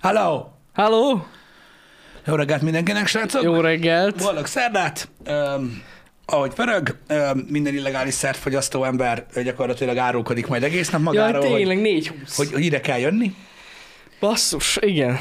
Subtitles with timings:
[0.00, 0.46] Hello!
[0.74, 1.26] Halló!
[2.26, 3.42] Jó reggelt mindenkinek, srácok!
[3.42, 4.16] Jó reggelt!
[4.22, 5.08] Boldog szerdát!
[5.28, 5.82] Um,
[6.26, 11.56] ahogy pörög, um, minden illegális szertfogyasztó ember ö, gyakorlatilag árulkodik majd egész nap magáról, hogy,
[11.56, 12.36] tényleg 420.
[12.36, 13.34] hogy, hogy ide kell jönni.
[14.20, 15.16] Basszus, igen.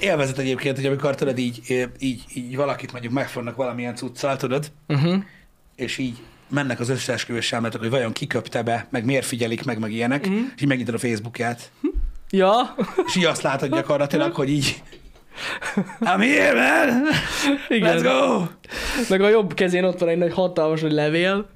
[0.00, 1.60] Élvezet egyébként, hogy amikor tudod így,
[1.98, 5.22] így, így valakit mondjuk megfognak valamilyen cuccal, tudod, Uh-huh.
[5.76, 6.16] és így
[6.50, 10.34] mennek az összeesküvés elméletek, hogy vajon kiköpte be, meg miért figyelik meg, meg ilyenek, Mhm.
[10.56, 11.70] és így megnyitod a Facebookját,
[12.30, 12.74] Ja,
[13.06, 14.82] és így azt látod gyakorlatilag, hogy így
[16.00, 17.02] I'm here, man!
[17.68, 17.98] igen.
[17.98, 18.44] Let's go!
[19.08, 21.50] Meg a jobb kezén ott van egy nagy hatalmas nagy levél.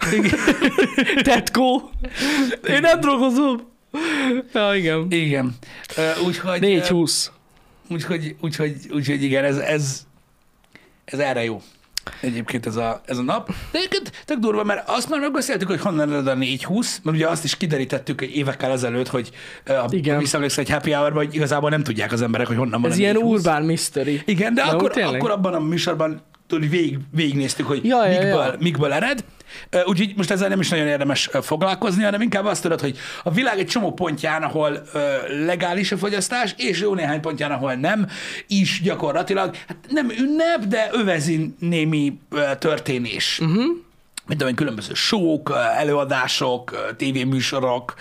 [1.22, 1.90] Tetkó.
[2.68, 3.70] Én nem drogozom.
[4.52, 5.06] Ja, igen.
[5.10, 5.54] Igen.
[5.96, 7.30] Ö, Úgyhogy, 420.
[7.88, 10.06] ö, úgyhogy, úgyhogy, úgyhogy igen, ez, ez,
[11.04, 11.62] ez erre jó.
[12.20, 13.46] Egyébként ez a, ez a nap.
[13.70, 17.28] De egyébként tök durva, mert azt már megbeszéltük, hogy honnan ered a 420, mert ugye
[17.28, 19.30] azt is kiderítettük egy évekkel ezelőtt, hogy
[19.66, 20.18] a Igen.
[20.18, 23.00] visszaemlékszel egy happy hour hogy igazából nem tudják az emberek, hogy honnan van Ez a
[23.00, 23.38] ilyen 420.
[23.38, 24.22] urbán mystery.
[24.24, 28.44] Igen, de Na, akkor, akkor abban a műsorban tudod, végig, végignéztük, hogy Ja, ja, mikből,
[28.44, 28.54] ja.
[28.58, 29.24] mikből ered.
[29.84, 33.58] Úgyhogy most ezzel nem is nagyon érdemes foglalkozni, hanem inkább azt tudod, hogy a világ
[33.58, 34.82] egy csomó pontján, ahol
[35.46, 38.08] legális a fogyasztás, és jó néhány pontján, ahol nem,
[38.46, 42.20] is gyakorlatilag, hát nem ünnep, de övezi némi
[42.58, 43.38] történés.
[43.42, 43.50] Mhm.
[43.50, 43.76] Uh-huh
[44.26, 47.94] mint tudom, különböző sók, előadások, tévéműsorok,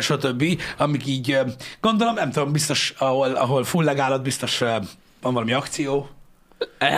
[0.00, 0.44] stb.,
[0.78, 1.38] amik így,
[1.80, 6.08] gondolom, nem tudom, biztos, ahol, ahol full legálat, biztos van valami akció,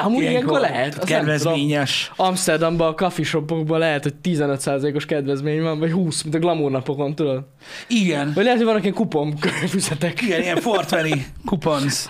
[0.05, 0.88] Amúgy ilyenkor lehet.
[0.88, 1.18] azt nem tudom.
[1.18, 2.12] kedvezményes.
[2.16, 7.14] Amsterdamban a coffee shopokban lehet, hogy 15%-os kedvezmény van, vagy 20, mint a glamour napokon,
[7.14, 7.44] tudod?
[7.88, 8.33] Igen.
[8.34, 9.36] Vagy lehet, hogy vannak ilyen kupon
[9.68, 10.22] füzetek.
[10.22, 11.12] Igen, ilyen 420
[11.46, 12.06] kupons.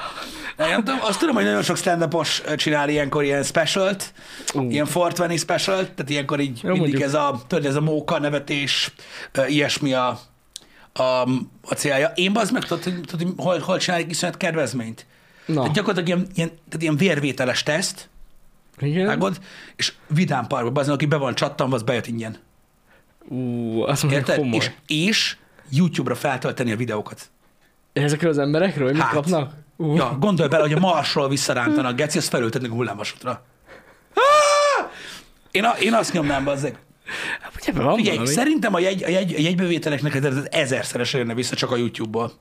[0.56, 2.16] Nem tudom, azt tudom, hogy nagyon sok stand
[2.56, 4.12] csinál ilyenkor ilyen specialt,
[4.54, 4.70] Ú.
[4.70, 7.02] ilyen 420 special, tehát ilyenkor így Jó, mindig mondjuk.
[7.02, 8.92] ez a, tudod, ez a móka nevetés,
[9.46, 10.18] ilyesmi a,
[10.92, 11.02] a,
[11.62, 12.12] a célja.
[12.14, 15.06] Én az meg tudod, hogy, tudod, hogy hol, hol csinálják iszonyat kedvezményt.
[15.46, 18.08] Na, Tehát gyakorlatilag ilyen, ilyen, tehát ilyen vérvételes teszt,
[18.78, 19.06] igen.
[19.06, 19.40] vágod,
[19.76, 22.36] és vidám parkba, az, aki be van csattanva, az bejött ingyen.
[23.28, 24.36] Ú, azt Érted?
[24.36, 24.56] komoly.
[24.56, 25.36] És, és
[25.70, 27.30] YouTube-ra feltölteni a videókat.
[27.92, 29.12] Ezekről az emberekről, hogy mit Hát.
[29.12, 29.52] kapnak?
[29.76, 33.44] Ú, Ja, gondolj bele, hogy a Marsról visszarántanak, Geci, azt felültetnek a hullámvasútra.
[35.50, 36.78] Én, a, én azt nyomnám, bazzeg.
[37.40, 38.34] hát, ebben van Figyelj, valami.
[38.34, 42.32] szerintem a, jegy, a, jegy, a jegybevételeknek ez ezerszeresen jönne vissza csak a YouTube-ból.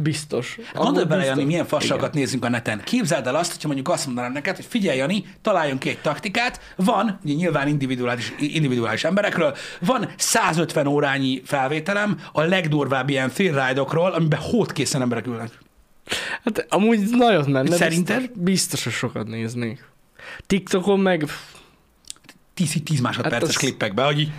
[0.00, 0.58] Biztos.
[0.74, 1.24] Gondolj bele.
[1.24, 2.80] Jani, milyen fasságokat nézzünk a neten.
[2.84, 6.60] Képzeld el azt, hogyha mondjuk azt mondanám neked, hogy figyelj, Jani, találjunk ki egy taktikát.
[6.76, 14.40] Van, ugye nyilván individuális, individuális emberekről, van 150 órányi felvételem a legdurvább ilyen freeride-okról, amiben
[14.40, 15.50] hótkészen emberek ülnek.
[16.44, 17.76] Hát amúgy nagyot menne.
[17.76, 18.18] Szerinted?
[18.20, 19.84] Biztos, biztos, hogy sokat néznék.
[20.46, 21.34] TikTokon meg pff,
[22.54, 24.30] 10, 10 másodperces Hát az- klippekbe, hogy így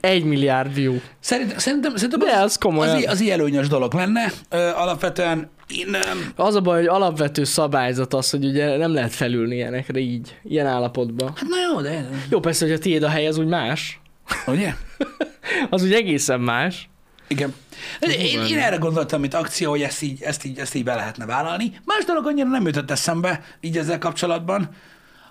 [0.00, 0.94] egy milliárd view.
[1.20, 2.96] Szerintem, szerintem, szerintem De az komolyan.
[2.96, 4.32] Az, az így előnyös dolog lenne.
[4.50, 5.94] Ö, alapvetően én...
[5.94, 5.98] Ö,
[6.42, 10.66] Az a baj, hogy alapvető szabályzat az, hogy ugye nem lehet felülni ilyenekre így, ilyen
[10.66, 11.28] állapotban.
[11.36, 12.08] hát na jó, de...
[12.30, 14.00] Jó, persze, hogy a tiéd a hely, az úgy más.
[14.46, 14.74] Ugye?
[15.70, 16.88] Az úgy egészen más.
[17.28, 17.54] Igen.
[18.00, 20.94] De Én, én erre gondoltam, mint akció, hogy ezt így, ezt, így, ezt így be
[20.94, 21.72] lehetne vállalni.
[21.84, 24.68] Más dolog annyira nem jutott eszembe így ezzel kapcsolatban.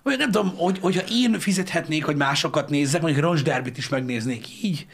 [0.05, 4.63] Vagy nem tudom, hogy, hogyha én fizethetnék, hogy másokat nézzek, mondjuk Roncs Derbit is megnéznék
[4.63, 4.87] így.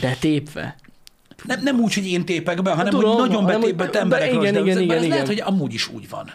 [0.00, 0.76] De tépve.
[1.44, 4.62] Nem, nem úgy, hogy én tépek be, hanem Tudom, hogy nagyon betépett emberek igen, igen,
[4.64, 5.08] igen, ez igen.
[5.08, 6.32] lehet, hogy amúgy is úgy van.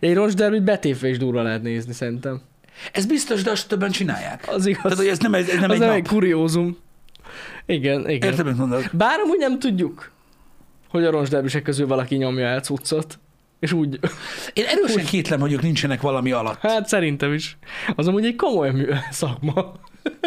[0.00, 2.42] De egy roncs derbit betépve is durva lehet nézni, szerintem.
[2.92, 4.44] Ez biztos, de azt többen csinálják.
[4.48, 4.82] Az igaz.
[4.82, 5.96] Tehát, hogy ez nem, ez nem az egy nem nap.
[5.96, 6.76] egy kuriózum.
[7.66, 8.30] Igen, igen.
[8.30, 8.90] Érted, mit mondok?
[8.92, 10.10] Bár amúgy nem tudjuk,
[10.88, 13.18] hogy a roncsderbisek közül valaki nyomja el cuccot.
[13.64, 13.98] És úgy,
[14.52, 16.60] Én erősen kétlem, hogy ők nincsenek valami alatt.
[16.60, 17.56] hát szerintem is.
[17.96, 19.72] Az amúgy egy komoly mű, szakma.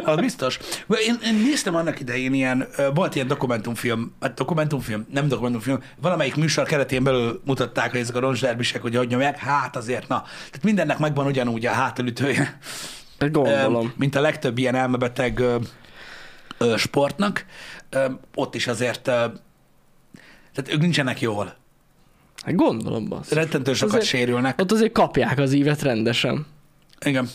[0.03, 0.59] Az biztos.
[1.07, 6.65] Én, én néztem annak idején ilyen, volt ilyen dokumentumfilm, hát dokumentumfilm, nem dokumentumfilm, valamelyik műsor
[6.65, 10.21] keretén belül mutatták, hogy ezek a roncsderbisek, hogy hogy nyomják, hát azért, na.
[10.21, 12.57] Tehát mindennek megvan ugyanúgy a hátulütője,
[13.19, 13.93] Hát gondolom.
[13.97, 15.43] mint a legtöbb ilyen elmebeteg
[16.77, 17.45] sportnak.
[18.35, 21.55] Ott is azért, tehát ők nincsenek jól.
[22.47, 23.31] Hát gondolom, bassz.
[23.31, 24.61] Rettentő sokat Azért- sérülnek.
[24.61, 26.45] Ott azért kapják az ívet rendesen.
[27.05, 27.29] Igen.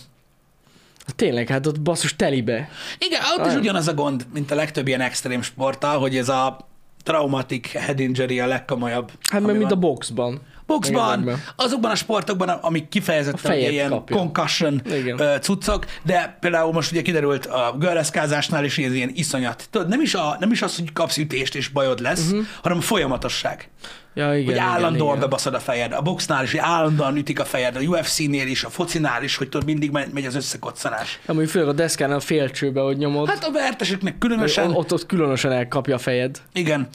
[1.06, 2.69] Hát Tényleg, hát ott basszus telibe.
[2.99, 3.61] Igen, ott is Nem.
[3.61, 6.69] ugyanaz a gond, mint a legtöbb ilyen extrém sporttal, hogy ez a
[7.03, 9.11] traumatic head injury a legkomolyabb.
[9.31, 10.41] Hát meg mint a boxban.
[10.67, 14.17] boxban, azokban a sportokban, amik kifejezetten ilyen kapja.
[14.17, 15.41] concussion Igen.
[15.41, 19.69] cuccok, de például most ugye kiderült a görleszkázásnál is ez ilyen iszonyat.
[19.70, 22.47] Tudod, nem is, a, nem is az, hogy kapsz ütést és bajod lesz, uh-huh.
[22.62, 23.69] hanem a folyamatosság.
[24.14, 25.20] Ja, igen, hogy igen, állandóan igen.
[25.20, 25.93] bebaszod a fejed.
[25.93, 29.49] A boxnál is, hogy állandóan ütik a fejed, a UFC-nél is, a focinál is, hogy
[29.49, 31.19] tudod, mindig megy, az összekoccanás.
[31.26, 33.29] Ja, mondjuk főleg a deszkán a félcsőbe, hogy nyomod.
[33.29, 36.41] Hát, a verteseknek különösen, ott, ott különösen elkapja a fejed.
[36.53, 36.88] igen,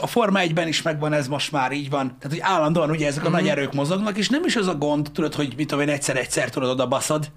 [0.00, 2.06] a Forma 1-ben is megvan ez most már így van.
[2.06, 4.74] Tehát, hogy állandóan ugye ez ezek a nagy erők mozognak, és nem is az a
[4.74, 7.30] gond, tudod, hogy mit tudom én, egyszer-egyszer tudod oda baszod,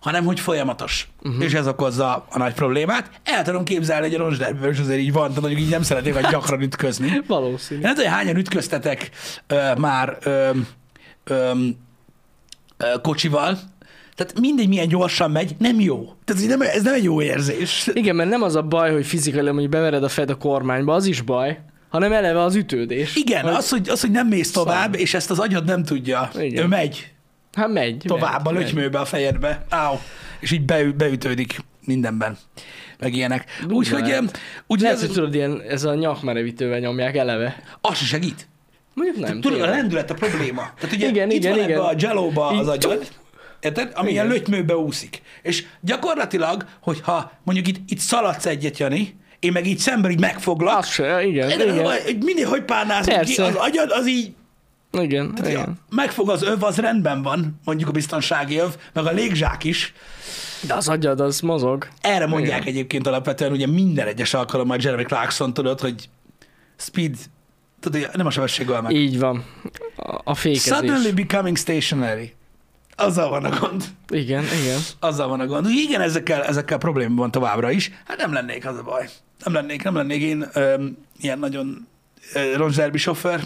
[0.00, 1.08] hanem hogy folyamatos.
[1.22, 1.44] Uh-huh.
[1.44, 3.10] És ez okozza a nagy problémát.
[3.24, 6.14] El tudom képzelni, hogy a roncsderből is azért így van, tehát mondjuk így nem szeretnék
[6.14, 7.20] hogy gyakran ütközni.
[7.26, 7.80] Valószínű.
[7.80, 9.10] Nem tudom, hogy hányan ütköztetek
[9.46, 10.50] ö, már ö,
[11.24, 11.52] ö,
[12.76, 13.58] ö, kocsival,
[14.14, 16.12] tehát mindegy, milyen gyorsan megy, nem jó.
[16.24, 17.90] Tehát ez nem, ez nem egy jó érzés.
[17.92, 21.06] Igen, mert nem az a baj, hogy fizikailag mondjuk bevered a fed a kormányba, az
[21.06, 21.58] is baj,
[21.88, 23.16] hanem eleve az ütődés.
[23.16, 26.30] Igen, Hogy- az hogy, az, hogy nem mész tovább, és ezt az agyad nem tudja.
[26.38, 26.64] Igen.
[26.64, 27.12] Ő megy
[27.52, 28.02] Hát megy.
[28.06, 29.64] tovább a megy, lötymőbe a fejedbe.
[29.68, 30.00] Áó.
[30.40, 32.38] És így beü, beütődik mindenben.
[32.98, 33.44] Meg ilyenek.
[33.68, 34.14] Úgyhogy
[34.66, 37.62] úgy, Lehet, ez, hogy tudod, ilyen, ez a nyakmerevítővel nyomják eleve.
[37.80, 38.48] az se segít.
[38.94, 39.40] Mondjuk nem.
[39.40, 39.78] Tudod, a tényleg.
[39.80, 40.70] lendület a probléma.
[40.78, 41.70] Tehát ugye Igen, itt igen, van igen.
[41.78, 43.08] ebbe a jelóba az agyad,
[43.60, 43.92] érted?
[43.94, 44.24] Ami Igen.
[44.24, 45.22] ilyen lötymőbe úszik.
[45.42, 50.78] És gyakorlatilag, hogyha mondjuk itt, itt szaladsz egyet, Jani, én meg így szemben így megfoglak,
[50.78, 51.90] Az se, igen, igen.
[52.20, 54.32] Minél hogy párnázunk ki, az agyad az így
[54.92, 55.78] Igen, Ja, igen.
[55.90, 59.92] megfog az öv, az rendben van, mondjuk a biztonsági öv, meg a légzsák is.
[60.66, 61.88] De az agyad, az mozog.
[62.00, 66.08] Erre mondják egyébként alapvetően ugye minden egyes alkalommal Jeremy Clarkson, tudod, hogy
[66.76, 67.16] speed,
[67.80, 68.92] tudod, nem a sebességgel meg.
[68.92, 69.44] Így van.
[69.96, 70.74] A, a fékezés.
[70.74, 72.34] Suddenly becoming stationary.
[72.96, 73.84] Azzal van a gond.
[74.08, 74.78] Igen, igen.
[75.00, 75.66] Azzal van a gond.
[75.66, 77.90] Úgy igen, ezekkel, ezekkel probléma van továbbra is.
[78.06, 79.08] Hát nem lennék, az a baj.
[79.44, 81.88] Nem lennék, nem lennék én öm, ilyen nagyon
[82.56, 83.40] ronzserbi sofőr.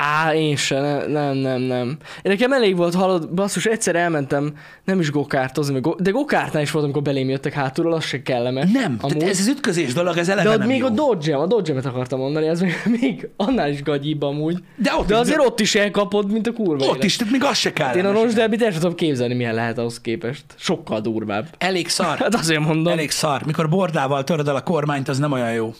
[0.00, 1.88] Á, én se, ne, nem, nem, nem.
[1.88, 1.96] Én
[2.32, 4.52] nekem elég volt, hallod, basszus, egyszer elmentem,
[4.84, 8.22] nem is gokártozni, meg go- de gokártnál is volt, amikor belém jöttek hátulról, az se
[8.22, 8.70] kellemes.
[8.72, 9.22] Nem, Amúgy.
[9.22, 10.86] ez az ütközés dolog, ez eleve de ott nem még jó.
[10.86, 14.58] a dodge a dodge akartam mondani, ez még, még annál is gagyibb amúgy.
[14.76, 17.04] De ott De is- azért ott is elkapod, mint a kurva Ott élet.
[17.04, 17.94] is, tehát még az se kell.
[17.96, 20.44] Én a Roncs Derbit el sem tudom képzelni, milyen lehet ahhoz képest.
[20.56, 21.46] Sokkal durvább.
[21.58, 22.18] Elég szar.
[22.28, 22.92] Hát azért mondom.
[22.92, 23.42] Elég szar.
[23.46, 25.72] Mikor bordával töröd el a kormányt, az nem olyan jó.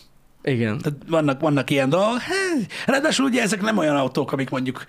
[0.49, 0.79] Igen.
[0.79, 2.19] Tehát vannak, vannak ilyen dolgok.
[2.21, 4.85] Hát, Ráadásul ugye ezek nem olyan autók, amik mondjuk,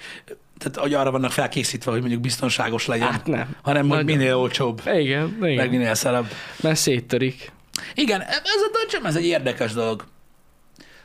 [0.58, 3.12] tehát hogy arra vannak felkészítve, hogy mondjuk biztonságos legyen.
[3.12, 3.56] Hát nem.
[3.62, 5.68] Hanem hogy minél olcsóbb, Igen, meg igen.
[5.68, 6.28] minél szarabb.
[6.62, 7.52] Mert széttörik.
[7.94, 10.06] Igen, ez a Dodge ez egy érdekes dolog.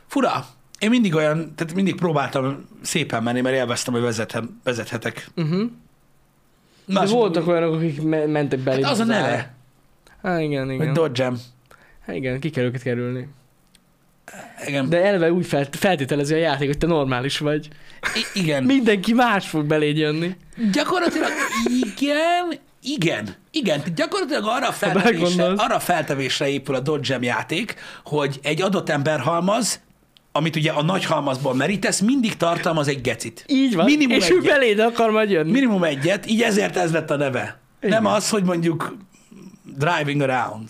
[0.07, 0.45] Fura.
[0.79, 5.27] Én mindig olyan, tehát mindig próbáltam szépen menni, mert élveztem, hogy vezetem, vezethetek.
[5.35, 5.69] Uh-huh.
[6.85, 8.81] De Más- voltak olyanok, akik me- mentek belé.
[8.81, 9.53] Hát az a neve,
[10.21, 10.93] Hát igen, hogy igen.
[10.93, 11.37] Dodge-em.
[12.05, 13.27] Hát igen, ki kell őket kerülni.
[14.67, 14.89] Igen.
[14.89, 17.67] De eleve úgy felt- feltételezi a játék, hogy te normális vagy.
[18.15, 18.63] I- igen.
[18.63, 20.35] Mindenki más fog beléd jönni.
[20.71, 21.29] Gyakorlatilag
[21.95, 23.81] igen, igen, igen.
[23.95, 29.19] Gyakorlatilag arra a feltevésre, arra a feltevésre épül a Dodgem játék, hogy egy adott ember
[29.19, 29.81] halmaz,
[30.31, 33.43] amit ugye a nagy halmazból merítesz, mindig tartalmaz egy gecit.
[33.47, 33.85] Így van.
[33.85, 34.51] Minimum és ő egyet.
[34.53, 35.51] beléd akar majd jönni.
[35.51, 37.59] Minimum egyet, így ezért ez lett a neve.
[37.81, 38.03] Igen.
[38.03, 38.97] Nem az, hogy mondjuk
[39.77, 40.69] driving around.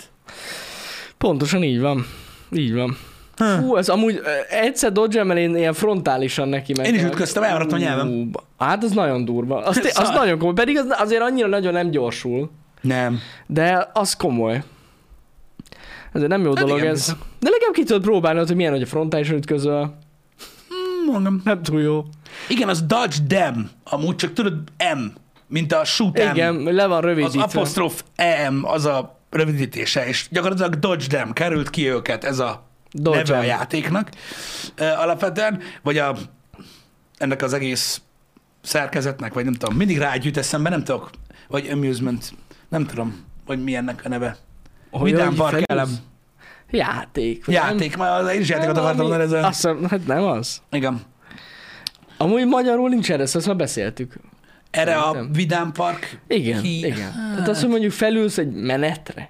[1.18, 2.06] Pontosan így van.
[2.52, 2.98] Így van.
[3.38, 6.94] Hú, ez amúgy egyszer dodge én ilyen frontálisan neki mentem.
[6.94, 8.30] Én is ütköztem, elmaradt a nyelvem.
[8.58, 9.58] Hát az nagyon durva.
[9.64, 10.54] Az, az nagyon komoly.
[10.54, 12.52] Pedig az azért annyira nagyon nem gyorsul.
[12.82, 13.20] Nem.
[13.48, 14.64] De az komoly.
[16.14, 17.00] Ez nem jó Hát dolog igen, ez.
[17.00, 17.18] bizony.
[17.40, 19.98] De legalább ki tudod próbálni, hogy milyen, hogy a frontálisan ütközöl.
[20.68, 21.42] Hmm, Mondom.
[21.44, 22.04] Nem túl jó.
[22.50, 24.54] Igen, az Dodge Dem, amúgy csak tudod
[24.96, 25.00] M,
[25.48, 26.22] mint a shoot M.
[26.32, 27.42] Igen, le van Az rövidítve.
[27.42, 32.65] apostrof EM az a rövidítése, és gyakorlatilag Dodge Dem került ki őket, ez a
[33.02, 34.10] Dodge neve a játéknak
[34.78, 36.16] alapvetően, vagy a,
[37.18, 38.02] ennek az egész
[38.62, 41.10] szerkezetnek, vagy nem tudom, mindig rá jut eszembe, nem tudok,
[41.48, 42.34] vagy amusement,
[42.70, 44.38] nem tudom, hogy mi ennek a neve.
[44.92, 45.70] Hogy Vidám hogy park felülsz?
[45.70, 45.90] elem.
[46.70, 47.46] Játék.
[47.46, 49.38] vagy Játék, már az én is játékot akartam mondani, ez a...
[49.46, 50.62] Azt hiszem, hát nem az.
[50.72, 51.02] Igen.
[52.18, 54.16] Amúgy magyarul nincs erre, ezt már beszéltük.
[54.72, 55.32] Erre a Szerintem.
[55.32, 56.20] Vidám Park.
[56.28, 57.12] Igen, Hi- igen.
[57.34, 59.30] Tehát az, hogy mondjuk felülsz egy menetre.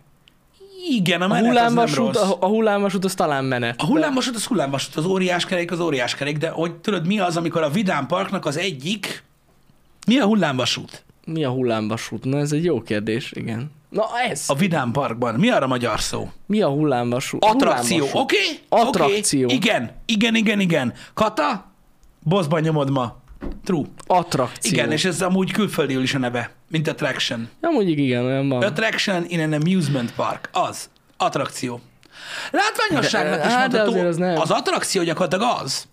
[0.89, 3.81] Igen, a A hullámvasút, a, a hullámvasút az talán menet.
[3.81, 7.37] A hullámvasút az hullámvasút, az óriás kerék az óriás kerék, de hogy tudod, mi az,
[7.37, 9.23] amikor a Vidám Parknak az egyik...
[10.07, 11.03] Mi a hullámvasút?
[11.25, 12.23] Mi a hullámvasút?
[12.23, 13.71] Na ez egy jó kérdés, igen.
[13.89, 14.43] Na ez.
[14.47, 15.35] A Vidám Parkban.
[15.35, 16.29] Mi arra magyar szó?
[16.45, 17.45] Mi a hullámvasút?
[17.45, 18.17] Attrakció, oké?
[18.19, 18.59] Okay?
[18.69, 19.49] Attrakció.
[19.49, 20.93] Igen, igen, igen, igen.
[21.13, 21.65] Kata,
[22.19, 23.23] boszban nyomod ma.
[23.63, 23.83] True.
[24.07, 24.71] Attrakció.
[24.73, 27.49] Igen, és ez amúgy külföldiül is a neve, mint attraction.
[27.61, 28.63] Ja, mondjuk igen, olyan van.
[28.63, 30.49] Attraction in an amusement park.
[30.51, 30.89] Az.
[31.17, 31.81] Attrakció.
[32.51, 34.39] Látványosságnak De- is hát, mondható, az nem.
[34.39, 35.87] az attrakció gyakorlatilag az,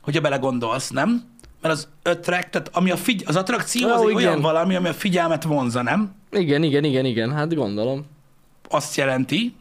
[0.00, 1.22] hogyha belegondolsz, nem?
[1.62, 4.14] Mert az attract, tehát ami a figy- az attrakció Ó, az igen.
[4.16, 6.14] olyan valami, ami a figyelmet vonza, nem?
[6.30, 8.06] Igen, igen, igen, igen, hát gondolom.
[8.68, 9.54] Azt jelenti.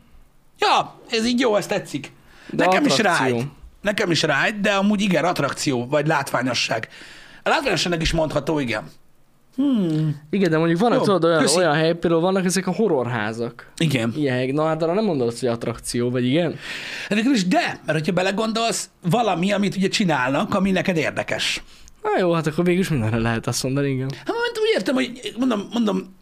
[0.59, 2.11] Ja, ez így jó, ez tetszik.
[2.49, 3.35] De Nekem is attrakció.
[3.37, 3.47] rájt.
[3.81, 6.87] Nekem is rájt, de amúgy igen, attrakció, vagy látványosság.
[7.43, 8.83] A látványosságnak is mondható, igen.
[10.29, 11.57] Igen, de mondjuk vannak Jó, tudod, olyan, köszi.
[11.57, 13.71] olyan hely, például vannak ezek a horrorházak.
[13.77, 14.13] Igen.
[14.17, 14.53] Ilyen helyek.
[14.53, 16.55] Na hát arra nem mondod azt, hogy attrakció, vagy igen?
[17.07, 21.63] Végül is de, mert hogyha belegondolsz, valami, amit ugye csinálnak, ami neked érdekes.
[22.03, 24.09] Na jó, hát akkor végül is mindenre lehet azt mondani, igen.
[24.17, 26.15] Hát mert úgy értem, hogy mondom, mondom,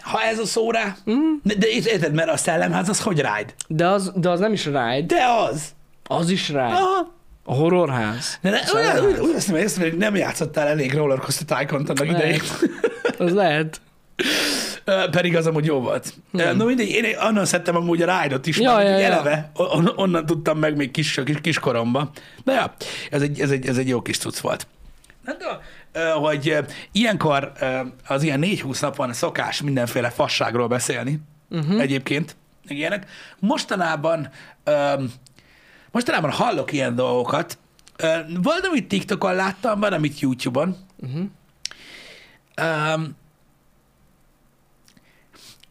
[0.00, 1.34] ha ez a szó rá, Mm.
[1.42, 3.52] de, de érted, mert a szellemház az hogy ride?
[3.68, 5.62] De az, de az nem is ride, De az!
[6.08, 6.60] Az is ride.
[6.60, 7.16] Aha.
[7.44, 8.38] A horrorház.
[8.40, 9.00] De ne, Szellemház.
[9.00, 12.40] úgy, úgy, azt mondom, hogy nem játszottál elég rollercoaster tycoon annak idején.
[13.18, 13.80] Az lehet.
[15.10, 16.14] Pedig az amúgy jó volt.
[16.32, 16.56] Hmm.
[16.56, 19.04] No mindegy, én onnan szedtem amúgy a ride-ot is, Ja, mert ja, ja.
[19.04, 22.10] eleve on, onnan tudtam meg még kis, kis, kiskoromban.
[22.44, 22.74] De ja,
[23.10, 24.66] ez egy, ez, egy, ez egy jó kis cucc volt.
[25.24, 25.56] Tudom,
[25.92, 26.56] ö, hogy
[26.92, 27.52] ilyenkor
[28.06, 31.80] az ilyen 4-20 napon szokás mindenféle fasságról beszélni uh-huh.
[31.80, 32.36] egyébként,
[32.66, 33.06] ilyenek.
[33.38, 34.28] Mostanában
[35.90, 37.58] mostanában hallok ilyen dolgokat.
[38.42, 40.76] Volt, amit TikTokon láttam, van, amit YouTube-on.
[40.96, 41.24] Uh-huh.
[42.94, 43.16] Um,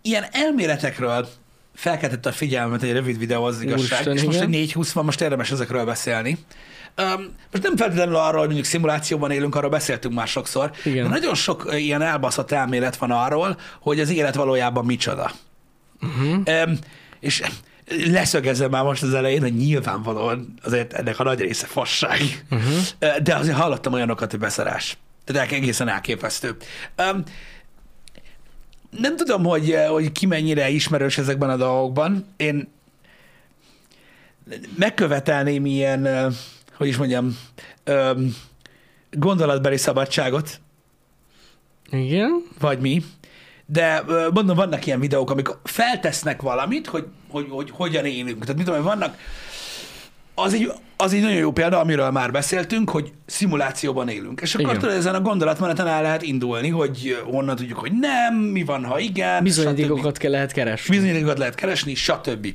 [0.01, 1.27] ilyen elméletekről
[1.75, 4.47] felkeltett a figyelmet egy rövid videó az igazság, Úristen, és most igen.
[4.47, 6.37] egy 420 van, most érdemes ezekről beszélni.
[6.97, 11.03] Um, most nem feltétlenül arról, hogy mondjuk szimulációban élünk, arról beszéltünk már sokszor, Igen.
[11.03, 15.31] de nagyon sok ilyen elbaszott elmélet van arról, hogy az élet valójában micsoda.
[16.01, 16.63] Uh-huh.
[16.65, 16.77] Um,
[17.19, 17.41] és
[17.87, 22.45] leszögezem már most az elején, hogy nyilvánvalóan azért ennek a nagy része fasság.
[22.51, 23.17] Uh-huh.
[23.17, 24.97] De azért hallottam olyanokat, hogy beszarás.
[25.25, 26.55] Tehát egészen elképesztő.
[27.13, 27.23] Um,
[28.89, 32.25] nem tudom, hogy, eh, hogy ki mennyire ismerős ezekben a dolgokban.
[32.37, 32.67] Én
[34.75, 36.33] megkövetelném ilyen, eh,
[36.73, 37.37] hogy is mondjam,
[37.83, 38.35] öm,
[39.11, 40.59] gondolatbeli szabadságot,
[41.89, 42.43] Igen.
[42.59, 43.03] vagy mi,
[43.69, 48.39] de mondom, vannak ilyen videók, amik feltesznek valamit, hogy, hogy, hogy hogyan élünk.
[48.39, 49.17] Tehát mit tudom, vannak,
[50.35, 54.41] az egy, az egy nagyon jó példa, amiről már beszéltünk, hogy szimulációban élünk.
[54.41, 54.79] És akkor Igen.
[54.79, 58.99] tudod, ezen a gondolatmeneten el lehet indulni, hogy honnan tudjuk, hogy nem, mi van, ha
[58.99, 59.43] igen.
[59.43, 60.95] Bizonyítékokat kell lehet keresni.
[60.95, 62.47] bizonyítékokat lehet keresni, stb.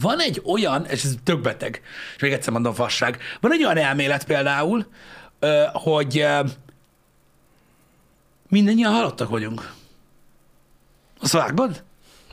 [0.00, 1.80] Van egy olyan, és ez tök beteg,
[2.16, 4.86] és még egyszer mondom fasság, van egy olyan elmélet például,
[5.72, 6.26] hogy
[8.48, 9.72] mindannyian halottak vagyunk.
[11.24, 11.82] Azt vágod?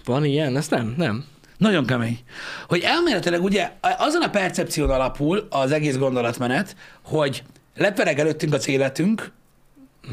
[0.05, 0.57] Van ilyen?
[0.57, 0.93] Ezt nem?
[0.98, 1.25] Nem.
[1.57, 2.19] Nagyon kemény.
[2.67, 7.43] Hogy elméletileg ugye azon a percepción alapul az egész gondolatmenet, hogy
[7.75, 9.31] lepereg előttünk az életünk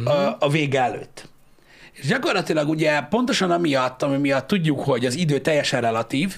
[0.05, 1.29] a, a vége előtt.
[1.93, 6.37] És gyakorlatilag ugye pontosan amiatt, ami miatt tudjuk, hogy az idő teljesen relatív,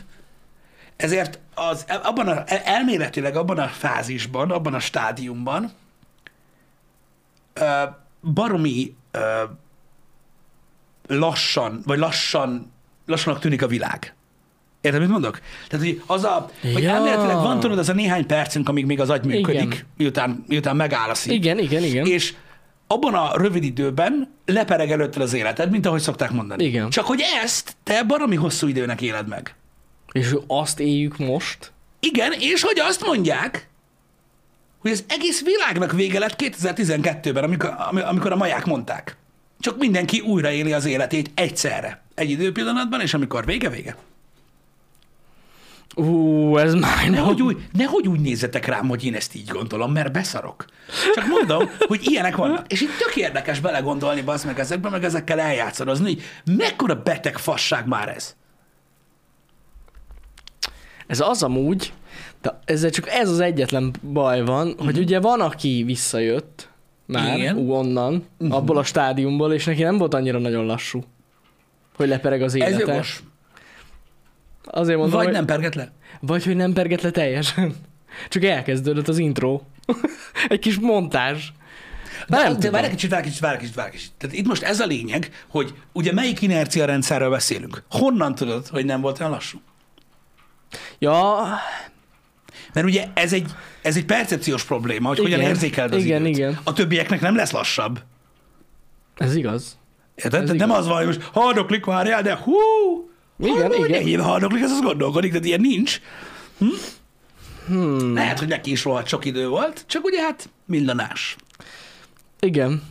[0.96, 5.72] ezért az, abban a, elméletileg abban a fázisban, abban a stádiumban
[8.34, 8.94] baromi
[11.18, 12.72] lassan, vagy lassan,
[13.06, 14.14] lassanak tűnik a világ.
[14.80, 15.40] Érted, mit mondok?
[15.68, 16.90] Tehát, hogy az a, hogy Ja.
[16.90, 19.78] elméletileg van tudod, az a néhány percünk, amíg még az agy működik, Igen.
[19.96, 21.32] miután, miután megáll a szív.
[21.32, 22.06] Igen, igen, igen.
[22.06, 22.34] És
[22.86, 26.64] abban a rövid időben lepereg előtted az életed, mint ahogy szokták mondani.
[26.64, 26.90] Igen.
[26.90, 29.54] Csak hogy ezt te baromi hosszú időnek éled meg.
[30.12, 31.72] És azt éljük most?
[32.00, 33.68] Igen, és hogy azt mondják,
[34.78, 39.16] hogy az egész világnak vége lett 2012-ben, amikor, ami- amikor a maják mondták.
[39.60, 42.02] Csak mindenki újraéli az életét egyszerre.
[42.14, 43.96] Egy időpillanatban, és amikor vége, vége.
[45.94, 50.12] Ú, ez már Nehogy úgy, nehogy úgy nézzetek rám, hogy én ezt így gondolom, mert
[50.12, 50.64] beszarok.
[51.14, 52.72] Csak mondom, hogy ilyenek vannak.
[52.72, 56.22] És itt tök érdekes belegondolni, bazd meg ezekbe, meg ezekkel eljátszadozni, hogy
[56.56, 58.34] mekkora beteg fasság már ez.
[61.06, 61.92] Ez az amúgy,
[62.42, 66.69] de ezzel csak ez az egyetlen baj van, hogy ugye van, aki visszajött
[67.10, 67.68] már Igen.
[67.68, 68.56] onnan, uh-huh.
[68.56, 71.04] abból a stádiumból, és neki nem volt annyira nagyon lassú,
[71.96, 72.72] hogy lepereg az élete.
[72.72, 73.22] Ez jogos.
[74.64, 75.92] Azért mondom, Vagy hogy, nem perget le.
[76.20, 77.74] vagy hogy nem perget le teljesen.
[78.28, 79.60] Csak elkezdődött az intro.
[80.48, 81.48] Egy kis montázs.
[82.28, 84.12] De, Nem de várj egy kicsit, várj egy kicsit, várj egy kicsit, várj kicsit.
[84.18, 87.82] Tehát itt most ez a lényeg, hogy ugye melyik inercia rendszerről beszélünk.
[87.90, 89.60] Honnan tudod, hogy nem volt olyan lassú?
[90.98, 91.46] Ja,
[92.72, 93.50] Mert ugye ez egy,
[93.82, 95.50] ez egy percepciós probléma, hogy hogyan Igen.
[95.50, 96.36] érzékeled az Igen, időt.
[96.36, 96.58] igen.
[96.64, 98.02] A többieknek nem lesz lassabb.
[99.16, 99.78] ez igaz.
[100.14, 100.42] Érted?
[100.42, 100.78] Ez nem igaz.
[100.78, 102.54] az van, hogy most hardoklik, várjál, de hú,
[103.38, 104.00] Igen, hogy igen.
[104.00, 106.00] enyém hardoklik, ez az gondolkodik, tehát ilyen nincs.
[106.58, 106.66] Hm?
[107.66, 108.14] Hmm.
[108.14, 111.36] Lehet, hogy neki is rohadt sok idő volt, csak ugye hát millanás.
[112.40, 112.82] Igen.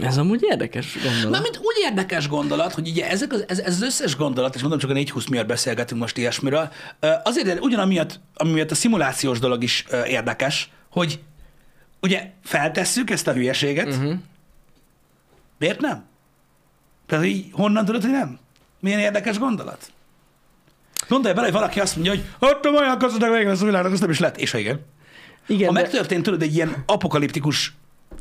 [0.00, 1.30] Ez amúgy érdekes gondolat.
[1.30, 4.78] Mármint úgy érdekes gondolat, hogy ugye ezek az, ez, ez az összes gondolat, és mondom,
[4.78, 6.72] csak a 420 miatt beszélgetünk most ilyesmiről,
[7.24, 11.20] azért ugyanamiatt, ami miatt a szimulációs dolog is érdekes, hogy
[12.00, 14.14] ugye feltesszük ezt a hülyeséget, uh-huh.
[15.58, 16.04] miért nem?
[17.06, 18.38] Tehát így honnan tudod, hogy nem?
[18.80, 19.92] Milyen érdekes gondolat?
[21.08, 23.92] Gondolj bele, hogy valaki azt mondja, hogy hát nem olyan gazdaság vége lesz a világnak,
[23.92, 24.36] az nem is lett.
[24.36, 24.80] És ha igen.
[25.46, 27.72] Igen, Ha de, megtörtént, tudod, egy ilyen apokaliptikus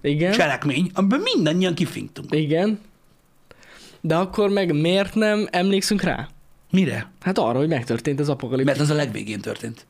[0.03, 2.35] igen, cselekmény, amiben mindannyian kifinktunk.
[2.35, 2.79] igen.
[4.01, 6.27] De akkor meg miért nem emlékszünk rá?
[6.71, 7.11] Mire?
[7.21, 8.65] Hát arra, hogy megtörtént az apokalipszis.
[8.65, 9.85] Mert az a legvégén történt.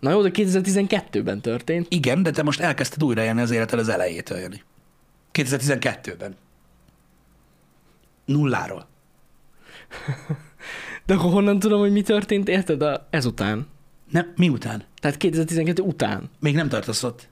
[0.00, 1.86] Na jó, de 2012-ben történt.
[1.90, 4.62] Igen, de te most elkezdted újraélni az életed az elejétől, Jani.
[5.32, 6.36] 2012-ben.
[8.24, 8.86] Nulláról.
[11.06, 12.82] De akkor honnan tudom, hogy mi történt, érted?
[12.82, 13.66] A, ezután.
[14.10, 14.84] Nem, miután?
[15.00, 16.30] Tehát 2012 után.
[16.40, 17.28] Még nem tartasz ott.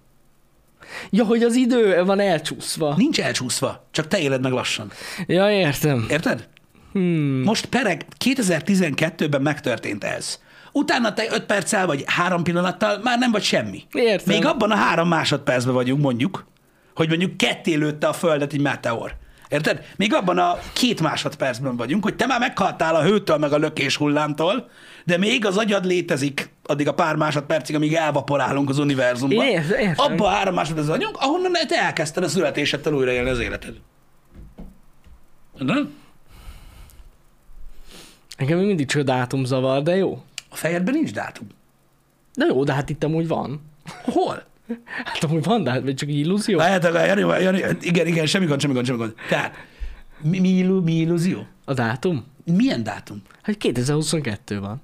[1.10, 2.94] Ja, hogy az idő van elcsúszva.
[2.96, 4.90] Nincs elcsúszva, csak te éled meg lassan.
[5.26, 6.06] Ja, értem.
[6.10, 6.48] Érted?
[6.92, 7.42] Hmm.
[7.44, 10.38] Most pereg, 2012-ben megtörtént ez.
[10.72, 13.82] Utána te 5 perccel vagy három pillanattal már nem vagy semmi.
[13.92, 14.34] Értem.
[14.34, 16.46] Még abban a három másodpercben vagyunk, mondjuk,
[16.94, 19.16] hogy mondjuk ketté lőtte a Földet egy meteor.
[19.50, 19.84] Érted?
[19.96, 23.96] Még abban a két másodpercben vagyunk, hogy te már meghaltál a hőtől, meg a lökés
[23.96, 24.70] hullámtól,
[25.04, 29.46] de még az agyad létezik addig a pár másodpercig, amíg elvaporálunk az univerzumban.
[29.46, 30.12] Értem, értem.
[30.12, 33.74] Abban a három másodpercben vagyunk, ahonnan te elkezdted a születéseddel újraélni az életed.
[35.58, 35.94] Nem?
[38.36, 40.22] Engem még mindig csak dátum zavar, de jó.
[40.48, 41.46] A fejedben nincs dátum.
[42.34, 43.60] De jó, de hát itt amúgy van.
[44.02, 44.42] Hol?
[45.04, 46.58] Hát amúgy van, de hát csak illúzió.
[46.58, 49.14] Várjátok, Jani, Jani, igen, igen, semmi gond, semmi gond, semmi gond.
[49.28, 49.54] Tehát,
[50.22, 51.46] mi, mi, illu, mi illúzió?
[51.64, 52.24] A dátum?
[52.44, 53.22] Milyen dátum?
[53.42, 54.82] Hát 2022 van.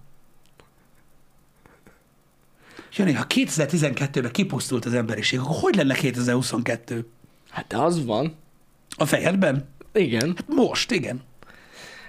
[2.96, 7.06] Jani, ha 2012-ben kipusztult az emberiség, akkor hogy lenne 2022?
[7.50, 8.34] Hát de az van.
[8.96, 9.68] A fejedben?
[9.92, 10.34] Igen.
[10.36, 11.22] Hát most, igen.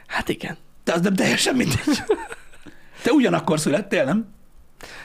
[0.07, 0.57] Hát igen.
[0.83, 2.03] De az nem teljesen mindegy.
[3.03, 4.35] Te ugyanakkor születtél, nem?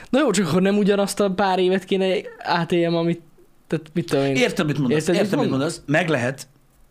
[0.09, 3.21] Na jó, csak akkor nem ugyanazt a pár évet kéne átéljem, amit,
[3.67, 4.35] tehát mit tudom én.
[4.35, 4.97] Értem, mit mondasz.
[4.97, 5.81] Érted, Értem, mit mondasz.
[5.85, 6.47] Meg lehet.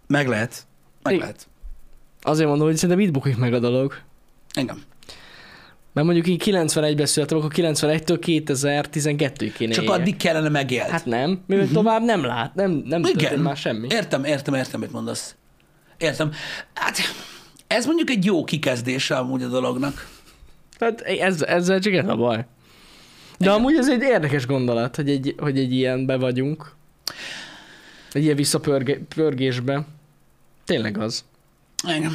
[0.06, 0.66] Meg lehet.
[1.02, 1.46] Meg lehet.
[2.22, 3.94] Azért mondom, hogy szerintem itt bukik meg a dolog.
[4.52, 4.82] Engem.
[5.92, 9.98] Mert mondjuk így 91-ben születtem, akkor 91-től 2012-ig kéne Csak éljek.
[9.98, 10.88] addig kellene megélt.
[10.88, 11.82] Hát nem, mivel uh-huh.
[11.82, 13.86] tovább nem lát, nem, nem történt már semmi.
[13.90, 15.36] Értem, értem, értem, mit mondasz.
[15.98, 16.32] Értem.
[16.74, 16.98] Hát
[17.66, 20.08] ez mondjuk egy jó kikezdése amúgy a dolognak.
[20.78, 22.46] Tehát ez, ezzel csak ez a baj.
[23.38, 23.54] De Igen.
[23.54, 26.74] amúgy ez egy érdekes gondolat, hogy egy, hogy egy ilyenbe vagyunk.
[28.12, 29.84] Egy ilyen visszapörgésbe.
[30.64, 31.24] Tényleg az.
[31.96, 32.12] Igen.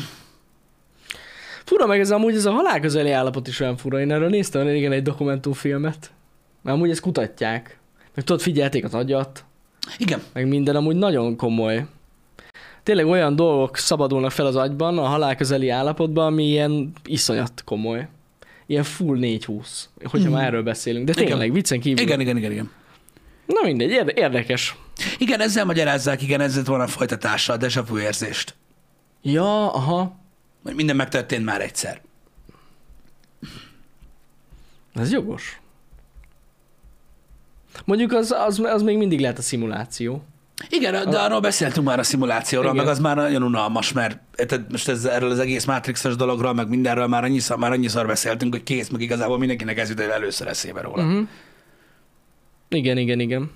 [1.65, 3.99] Fura meg ez amúgy ez a halál közeli állapot is olyan fura.
[3.99, 6.11] Én erről néztem régen egy dokumentumfilmet.
[6.61, 7.79] Mert amúgy ezt kutatják.
[8.15, 9.45] Meg tudod, figyelték az agyat,
[9.97, 10.21] Igen.
[10.33, 11.85] meg minden amúgy nagyon komoly.
[12.83, 18.07] Tényleg olyan dolgok szabadulnak fel az agyban, a halál közeli állapotban, ami ilyen iszonyat komoly.
[18.69, 20.37] Ilyen full 420, hogyha Mhm.
[20.37, 21.05] már erről beszélünk.
[21.05, 21.25] De Igen.
[21.25, 22.03] tényleg, viccen kívül.
[22.03, 22.71] Igen, igen, igen, igen.
[23.45, 24.75] Na mindegy, érde- érdekes.
[25.17, 28.55] Igen, ezzel magyarázzák, igen, ezzel van a folytatása, a deja vu érzést.
[29.21, 30.15] Ja, aha.
[30.63, 32.01] Hogy minden megtörtént már egyszer.
[34.93, 35.59] Ez jogos.
[37.85, 40.23] Mondjuk az, az, az még mindig lehet a szimuláció.
[40.69, 42.85] Igen, de arról beszéltünk már a szimulációról, Igen.
[42.85, 44.19] meg az már nagyon unalmas, mert
[44.69, 48.63] most ez, erről az egész Matrixos dologról, meg mindenről már annyiszor, már annyiszor beszéltünk, hogy
[48.63, 51.03] kész, meg igazából mindenkinek ez el először eszébe róla.
[51.03, 51.27] Uh-huh.
[52.69, 53.51] Igen, igen, igen.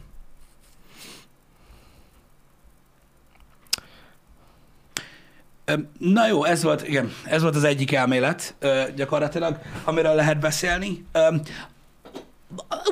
[5.97, 8.55] Na jó, ez volt, igen, ez volt az egyik elmélet
[8.95, 11.05] gyakorlatilag, amiről lehet beszélni.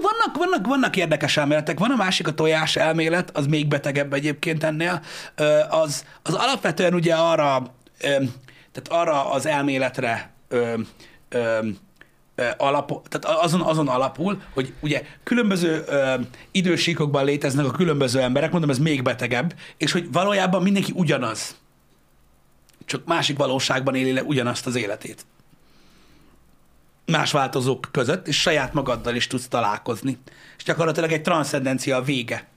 [0.01, 1.79] Vannak, vannak, vannak érdekes elméletek.
[1.79, 5.01] Van a másik a tojás elmélet, az még betegebb egyébként ennél.
[5.69, 7.73] Az, az alapvetően ugye arra,
[8.71, 10.33] tehát arra az elméletre
[12.57, 16.13] alapul, tehát azon, azon alapul, hogy ugye különböző ö,
[16.51, 21.55] idősíkokban léteznek a különböző emberek, mondom, ez még betegebb, és hogy valójában mindenki ugyanaz.
[22.85, 25.25] Csak másik valóságban éli le ugyanazt az életét
[27.09, 30.17] más változók között, és saját magaddal is tudsz találkozni.
[30.57, 32.47] És gyakorlatilag egy transzcendencia a vége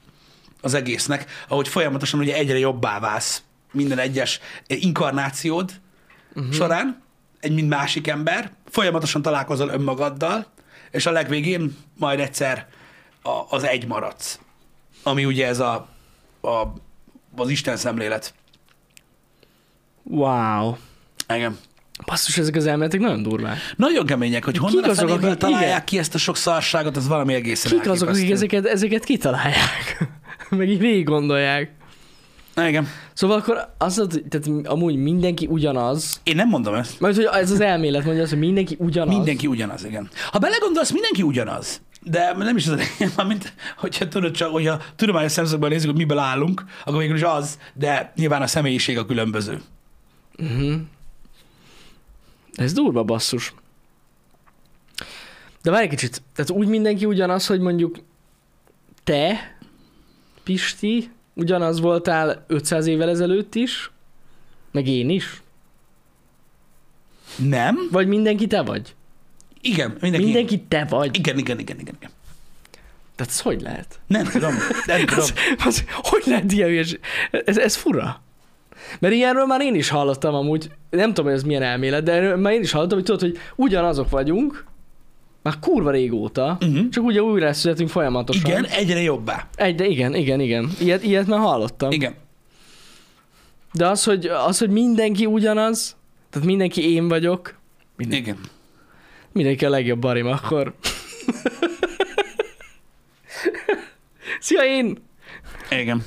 [0.61, 5.73] az egésznek, ahogy folyamatosan ugye egyre jobbá válsz minden egyes inkarnációd
[6.35, 6.53] uh-huh.
[6.53, 7.03] során,
[7.41, 10.47] egy mind másik ember, folyamatosan találkozol önmagaddal,
[10.91, 12.67] és a legvégén majd egyszer
[13.23, 14.39] a, az egy maradsz.
[15.03, 15.89] Ami ugye ez a,
[16.43, 16.73] a
[17.37, 18.35] az Isten szemlélet.
[20.03, 20.77] Wow.
[21.35, 21.59] Igen.
[22.07, 23.59] Basszus, ezek az elméletek nagyon durvák.
[23.77, 25.85] Nagyon kemények, hogy honnan a azok, akik- találják igen.
[25.85, 30.09] ki ezt a sok szarságot, az valami egészen Kik azok, akik ezeket, ezeket kitalálják?
[30.51, 31.71] Meg így végig gondolják.
[32.55, 32.89] Na, Igen.
[33.13, 33.95] Szóval akkor az,
[34.29, 37.01] tehát amúgy mindenki ugyanaz, Én nem mondom ezt.
[37.01, 39.15] mert hogy ez az elmélet mondja azt, hogy mindenki ugyanaz.
[39.15, 40.09] Mindenki ugyanaz, igen.
[40.33, 41.81] Ha belegondolsz, mindenki ugyanaz.
[42.03, 45.99] De nem is az a lényeg, mint hogyha tudod csak, hogyha tudományos szemszögből nézzük, hogy
[45.99, 49.61] miből állunk, akkor végül is az, de nyilván a személyiség a különböző.
[50.39, 50.73] Uh-huh.
[52.53, 53.55] Ez durva basszus.
[55.63, 57.99] De várj egy kicsit, tehát úgy mindenki ugyanaz, hogy mondjuk
[59.05, 59.57] te,
[60.43, 63.91] Pisti, ugyanaz voltál 500 évvel ezelőtt is,
[64.71, 65.43] meg én is,
[67.37, 67.89] Nem?
[67.91, 68.95] vagy mindenki te vagy?
[69.61, 70.25] Igen, mindenki.
[70.25, 71.17] Mindenki te vagy.
[71.17, 71.95] Igen, igen, igen, igen.
[71.97, 72.11] igen.
[73.17, 74.01] Tehát ez hogy lehet?
[74.07, 74.55] Nem tudom,
[74.87, 75.25] nem tudom.
[75.25, 75.35] Az,
[75.65, 76.87] az, hogy lehet ilyen?
[77.31, 78.23] Ez, ez fura.
[78.99, 82.53] Mert ilyenről már én is hallottam amúgy, nem tudom, hogy ez milyen elmélet, de már
[82.53, 84.65] én is hallottam, hogy tudod, hogy ugyanazok vagyunk,
[85.43, 86.89] már kurva régóta, Uh-huh.
[86.89, 88.51] csak ugye újra születünk folyamatosan.
[88.51, 89.47] Igen, egyre jobbá.
[89.55, 90.71] Egy, igen, igen, igen.
[90.81, 91.91] Ilyet, ilyet már hallottam.
[91.91, 92.15] Igen.
[93.73, 95.97] De az hogy, az, hogy mindenki ugyanaz,
[96.31, 97.55] tehát mindenki én vagyok,
[97.97, 98.39] minden, Igen.
[99.33, 100.75] mindenki a legjobb barim akkor.
[104.41, 104.99] Szia én!
[105.81, 106.05] Igen.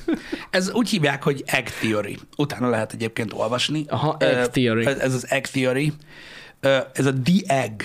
[0.50, 2.18] Ez úgy hívják, hogy egg theory.
[2.36, 3.84] Utána lehet egyébként olvasni.
[3.88, 4.86] Aha, egg theory.
[4.86, 5.92] Ez, az egg theory.
[6.92, 7.82] Ez a the egg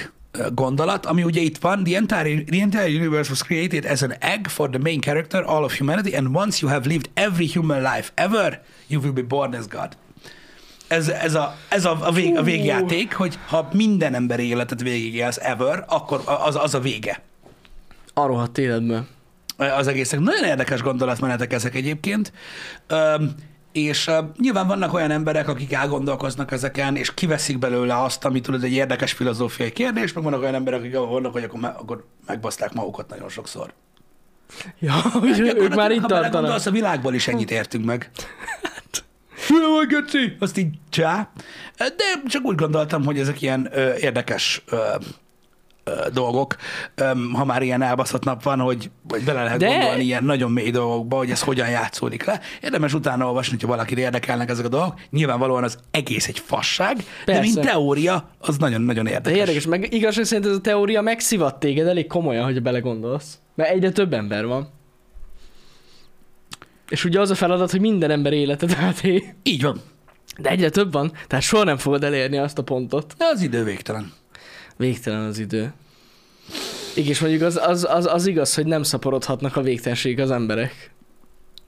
[0.54, 4.48] gondolat, ami ugye itt van, the entire, the entire universe was created as an egg
[4.48, 8.12] for the main character, all of humanity, and once you have lived every human life
[8.16, 9.98] ever, you will be born as God.
[10.88, 15.38] Ez, ez, a, ez a, a, vég, a végjáték, hogy ha minden ember életet végigélsz
[15.42, 17.22] ever, akkor az, az a vége
[18.14, 19.08] A rohadt életben.
[19.58, 20.20] Az egészek.
[20.20, 22.32] Nagyon érdekes gondolatmenetek ezek egyébként.
[23.72, 28.64] És uh, nyilván vannak olyan emberek, akik elgondolkoznak ezeken, és kiveszik belőle azt, ami tudod,
[28.64, 32.74] egy érdekes filozófiai kérdés, meg vannak olyan emberek, akik vannak, hogy akkor, me- akkor megbaszták
[32.74, 33.74] magukat nagyon sokszor.
[34.80, 36.32] Ja, hogy ők már itt ha tartanak.
[36.32, 38.12] belegondolsz, a világból is ennyit értünk meg.
[39.48, 40.36] Hülye vagy, Göci!
[40.40, 41.30] Azt így csá.
[41.78, 44.78] De csak úgy gondoltam, hogy ezek ilyen ö, érdekes ö,
[46.14, 46.56] dolgok,
[47.34, 49.78] ha már ilyen elbaszott nap van, hogy, hogy bele lehet De- De...
[49.78, 52.40] gondolni ilyen nagyon mély dolgokba, hogy ez hogyan játszódik le.
[52.62, 55.00] Érdemes utána olvasni, hogyha valakit érdekelnek ezek a dolgok.
[55.10, 57.42] Nyilvánvalóan az egész egy fasság, de Persze.
[57.42, 59.40] mint teória, az nagyon-nagyon De érdekes.
[59.40, 63.40] érdekes, meg igazság szerint ez a teória megszivat téged elég komolyan, hogy belegondolsz.
[63.56, 64.70] Mert egyre több ember van.
[66.90, 69.22] És ugye az a feladat, hogy minden ember életet átél.
[69.44, 69.82] Így van.
[70.38, 73.14] De egyre több van, tehát soha nem fogod elérni azt a pontot.
[73.18, 74.12] De az idő végtelen.
[74.78, 75.74] Végtelen az idő.
[76.96, 80.92] Igen, és mondjuk az, az, az, az igaz, hogy nem szaporodhatnak a végtelenség az emberek.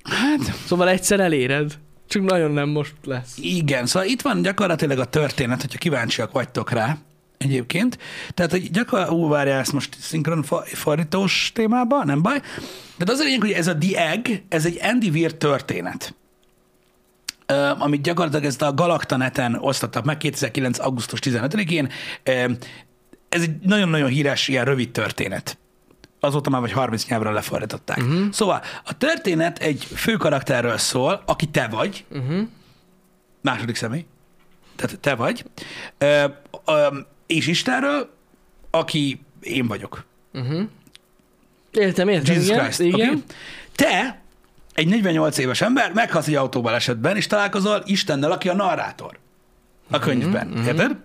[0.04, 1.72] Hát, Szóval egyszer eléred.
[2.08, 3.38] Csak nagyon nem most lesz.
[3.42, 6.98] Igen, szóval itt van gyakorlatilag a történet, hogyha kíváncsiak vagytok rá
[7.38, 7.98] egyébként.
[8.34, 12.42] Tehát, hogy gyakorlatilag, ú, várjál, ezt most szinkron fordítós témában, nem baj.
[12.98, 16.16] De az a lényeg, hogy ez a The Egg, ez egy Andy Weir történet.
[17.78, 20.80] Amit gyakorlatilag ezt a Galaktaneten osztottak meg 2009.
[20.80, 21.90] augusztus 15-én.
[23.34, 25.58] Ez egy nagyon-nagyon híres, ilyen rövid történet.
[26.19, 27.98] Azóta már vagy 30 nyelvre lefordították.
[27.98, 28.32] Uh-huh.
[28.32, 32.48] Szóval a történet egy fő karakterről szól, aki te vagy, Uh-huh.
[33.41, 34.06] második személy,
[34.76, 35.46] tehát te vagy,
[35.98, 36.26] ö,
[36.65, 36.88] ö,
[37.28, 38.13] és Istenről,
[38.72, 40.06] aki én vagyok.
[40.34, 40.62] Uh-huh.
[41.72, 42.34] Értem, értem.
[42.36, 42.80] Jesus igen, Christ.
[42.80, 43.08] igen.
[43.08, 43.24] Okay?
[43.76, 44.22] Te,
[44.74, 49.17] egy 48 éves ember, meghalsz egy autóbalesetben, és találkozol Istennel, aki a narrátor
[49.89, 50.48] a könyvben.
[50.48, 50.65] Uh-huh.
[50.65, 50.96] Érted?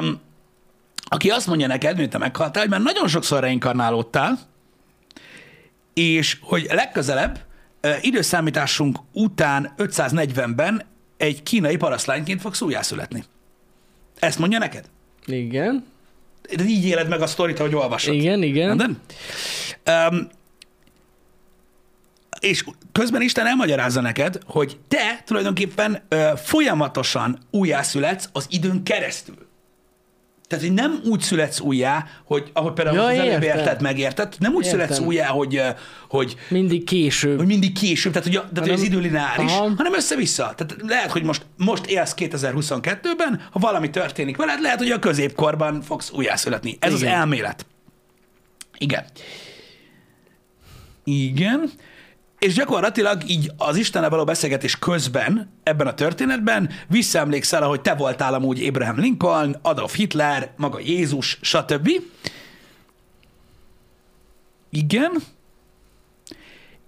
[0.00, 0.20] Um,
[1.08, 4.38] aki azt mondja neked, mint te meghaltál, hogy már nagyon sokszor reinkarnálódtál,
[5.94, 7.40] és hogy legközelebb
[8.00, 10.82] időszámításunk után 540-ben
[11.16, 13.24] egy kínai parasztlányként fogsz újjászületni.
[14.18, 14.84] Ezt mondja neked?
[15.26, 15.84] Igen.
[16.56, 18.14] De így éled meg a sztorit, ahogy olvasod.
[18.14, 18.76] Igen, igen.
[18.76, 19.00] Nem?
[20.10, 20.28] Um,
[22.40, 29.47] és közben Isten elmagyarázza neked, hogy te tulajdonképpen ö, folyamatosan újjászületsz az időn keresztül.
[30.48, 34.54] Tehát, hogy nem úgy születsz újjá, hogy ahogy például Ja, az előbb érted, megérted, nem
[34.54, 34.80] úgy Értem.
[34.80, 35.62] születsz újjá, hogy,
[36.08, 37.36] hogy, Mindig később.
[37.36, 39.72] hogy mindig később, tehát hogy, a, tehát, hogy az Hanem- idő lineáris, Aha.
[39.76, 40.52] hanem össze-vissza.
[40.56, 45.82] Tehát lehet, hogy most, most élsz 2022-ben, ha valami történik veled, lehet, hogy a középkorban
[45.82, 46.76] fogsz újjászületni.
[46.80, 47.14] Ez az Igen.
[47.14, 47.66] elmélet.
[48.78, 49.04] Igen.
[51.04, 51.70] Igen.
[52.38, 58.34] És gyakorlatilag így az Istennel való beszélgetés közben, ebben a történetben visszaemlékszel, ahogy te voltál
[58.34, 61.90] amúgy Abraham Lincoln, Adolf Hitler, maga Jézus, stb.
[64.70, 65.12] Igen.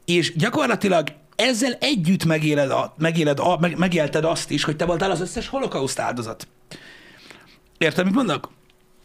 [0.05, 5.11] És gyakorlatilag ezzel együtt megéled, a, megéled a, meg, megélted azt is, hogy te voltál
[5.11, 6.49] az összes holokauszt áldozat.
[7.79, 8.51] Érted, mit mondok?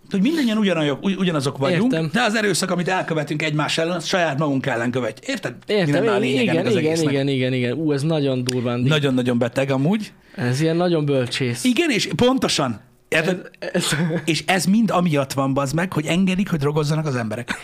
[0.09, 2.09] Hogy mindannyian ugyanazok, ugy- ugyanazok vagyunk, Értem.
[2.13, 5.27] de az erőszak, amit elkövetünk egymás ellen, az saját magunk ellen követjük.
[5.29, 5.55] Érted?
[5.65, 7.11] Értem, igen, igen, az igen, egésznek?
[7.13, 7.71] igen, igen, igen.
[7.73, 8.79] Ú, ez nagyon durván.
[8.79, 10.11] Na, Nagyon-nagyon beteg amúgy.
[10.35, 11.63] ez ilyen nagyon bölcsész.
[11.63, 12.79] Igen, és pontosan.
[13.07, 13.49] Érted?
[13.59, 13.85] Ez,
[14.25, 17.61] És ez mind amiatt van, bazd meg, hogy engedik, hogy drogozzanak az emberek.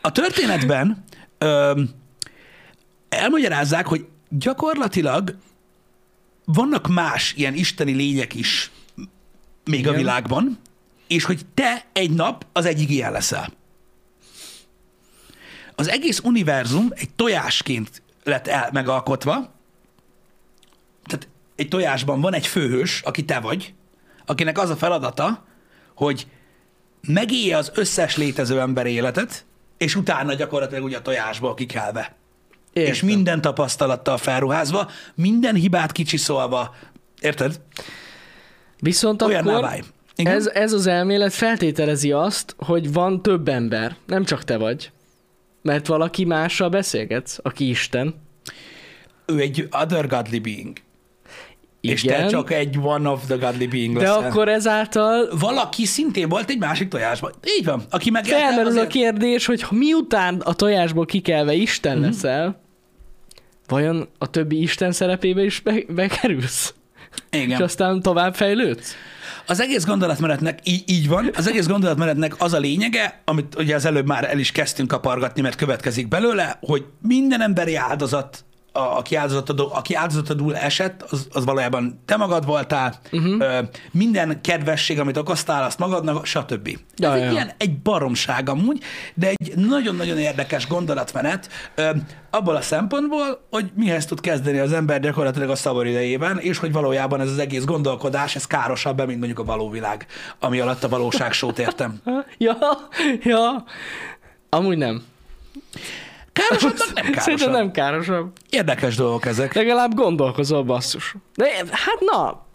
[0.00, 1.04] A történetben
[3.08, 5.36] elmagyarázzák, hogy gyakorlatilag
[6.44, 8.70] vannak más ilyen isteni lények is
[9.68, 9.94] még Igen.
[9.94, 10.58] a világban,
[11.06, 13.52] és hogy te egy nap az egyik ilyen leszel.
[15.74, 19.32] Az egész univerzum egy tojásként lett el, megalkotva,
[21.04, 23.74] tehát egy tojásban van egy főhős, aki te vagy,
[24.26, 25.44] akinek az a feladata,
[25.94, 26.26] hogy
[27.00, 29.44] megélje az összes létező ember életet,
[29.76, 32.16] és utána gyakorlatilag ugye a tojásból kikelve.
[32.72, 32.92] Értem.
[32.92, 36.74] És minden tapasztalattal felruházva, minden hibát kicsiszolva.
[37.20, 37.60] Érted?
[38.80, 39.74] Viszont Olyan akkor
[40.16, 44.90] ez, ez az elmélet feltételezi azt, hogy van több ember, nem csak te vagy.
[45.62, 48.14] Mert valaki mással beszélgetsz, aki Isten.
[49.26, 50.76] Ő egy other godly being.
[51.80, 54.30] Igen, És te csak egy one of the godly being de leszel.
[54.30, 57.32] akkor ezáltal Valaki szintén volt egy másik tojásban.
[57.58, 57.82] Így van.
[57.90, 62.06] Aki meg felmerül a azért- kérdés, hogy miután a tojásból kikelve Isten Mhm.
[62.06, 62.60] leszel,
[63.66, 66.74] vajon a többi Isten szerepébe is be, bekerülsz?
[67.30, 67.62] És Igen.
[67.62, 68.94] aztán tovább fejlődsz?
[69.46, 73.84] Az egész gondolatmenetnek így, így van, az egész gondolatmenetnek az a lényege, amit ugye az
[73.84, 78.44] előbb már el is kezdtünk kapargatni, mert következik belőle, hogy minden emberi áldozat,
[78.78, 83.40] a, aki, áldozatadul, aki áldozatadul esett, az, az valójában te magad voltál, uh-huh.
[83.40, 83.58] ö,
[83.90, 86.78] minden kedvesség, amit okoztál, azt magadnak, stb.
[86.96, 87.30] Ja, Ez egy ja.
[87.30, 88.82] ilyen egy baromság amúgy,
[89.14, 91.90] de egy nagyon-nagyon érdekes gondolatmenet ö,
[92.30, 96.72] abból a szempontból, hogy mihez tud kezdeni az ember gyakorlatilag a szabad idejében, és hogy
[96.72, 100.06] valójában ez az egész gondolkodás, ez károsabb, mint mondjuk a való világ,
[100.40, 102.00] ami alatt a valóságsót értem.
[102.38, 102.56] Ja,
[103.22, 103.64] ja.
[104.48, 105.02] Amúgy nem.
[106.48, 107.52] Károsabbnak nem Szerintem károsabb.
[107.52, 108.32] nem károsabb.
[108.50, 109.54] Érdekes dolgok ezek.
[109.54, 111.14] Legalább gondolkozol, basszus.
[111.34, 112.46] De hát na,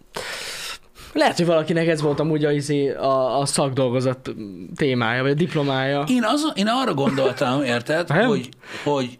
[1.13, 4.29] lehet, hogy valakinek ez volt amúgy a, izé, a, a szakdolgozat
[4.75, 6.05] témája, vagy a diplomája.
[6.07, 8.49] Én, az, én arra gondoltam, érted, hogy,
[8.83, 9.19] hogy,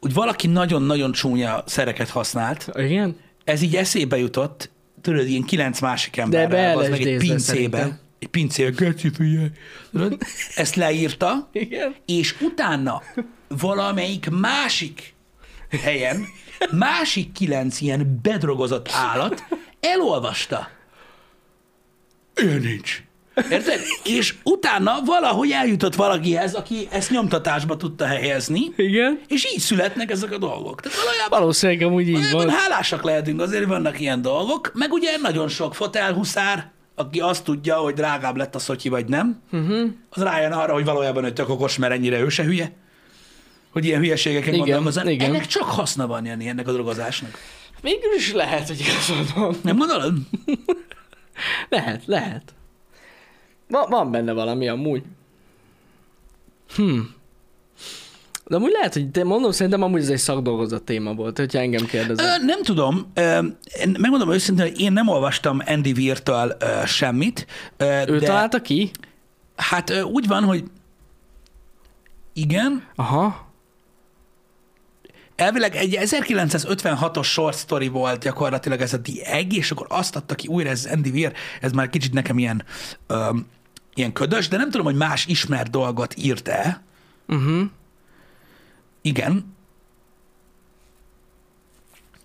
[0.00, 3.16] hogy valaki nagyon-nagyon csúnya szereket használt, Igen?
[3.44, 4.70] ez így eszébe jutott,
[5.02, 7.98] tudod, ilyen kilenc másik be emberrel, az meg egy pincébe, szerintem.
[8.18, 9.50] egy pincébe, geci figyelj,
[10.54, 11.94] ezt leírta, Igen.
[12.06, 13.02] és utána
[13.48, 15.14] valamelyik másik
[15.82, 16.26] helyen,
[16.70, 19.44] másik kilenc ilyen bedrogozott állat
[19.80, 20.68] elolvasta.
[22.34, 23.02] Ilyen nincs.
[23.50, 23.80] Érted?
[24.04, 29.20] És utána valahogy eljutott valakihez, aki ezt nyomtatásba tudta helyezni, Igen?
[29.28, 30.80] és így születnek ezek a dolgok.
[30.80, 32.48] Tehát valójában Valószínűleg amúgy így van.
[32.50, 37.76] hálásak lehetünk azért, hogy vannak ilyen dolgok, meg ugye nagyon sok fotelhuszár, aki azt tudja,
[37.76, 39.90] hogy drágább lett a szotyi, vagy nem, uh-huh.
[40.10, 42.72] az rájön arra, hogy valójában ő tök okos, mert ennyire ő se hülye,
[43.72, 45.08] hogy ilyen hülyeségeken Igen, gondolkozzon.
[45.08, 45.28] igen.
[45.28, 47.30] Ennek csak haszna van Jani, ennek a drogozásnak.
[47.80, 49.56] Végül is lehet, hogy igazad van.
[49.62, 50.14] Nem gondolod?
[51.68, 52.54] Lehet, lehet.
[53.68, 55.02] Va, van benne valami amúgy.
[56.74, 56.98] Hm.
[58.46, 61.86] De amúgy lehet, hogy te mondom, szerintem amúgy ez egy szakdolgozat téma volt, hogyha engem
[61.86, 62.40] kérdezel.
[62.40, 63.10] Ö, nem tudom.
[63.14, 63.38] Ö,
[63.98, 67.46] megmondom őszintén, hogy én nem olvastam Andy Weir-től ö, semmit.
[67.76, 68.90] Ö, Ő de találta ki?
[69.56, 70.64] hát ö, úgy van, hogy
[72.32, 73.47] igen, Aha.
[75.38, 80.34] Elvileg egy 1956-os short story volt gyakorlatilag ez a The Egg, és akkor azt adta
[80.34, 82.64] ki újra ez Andy Weir, ez már kicsit nekem ilyen,
[83.06, 83.46] öm,
[83.94, 86.82] ilyen ködös, de nem tudom, hogy más ismert dolgot írt-e.
[87.28, 87.62] Uh-huh.
[89.02, 89.54] Igen.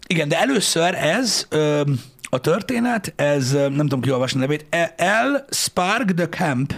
[0.08, 2.00] Igen, de először ez öm,
[2.30, 6.74] a történet, ez nem tudom kiolvasni a nevét, El Spark the Camp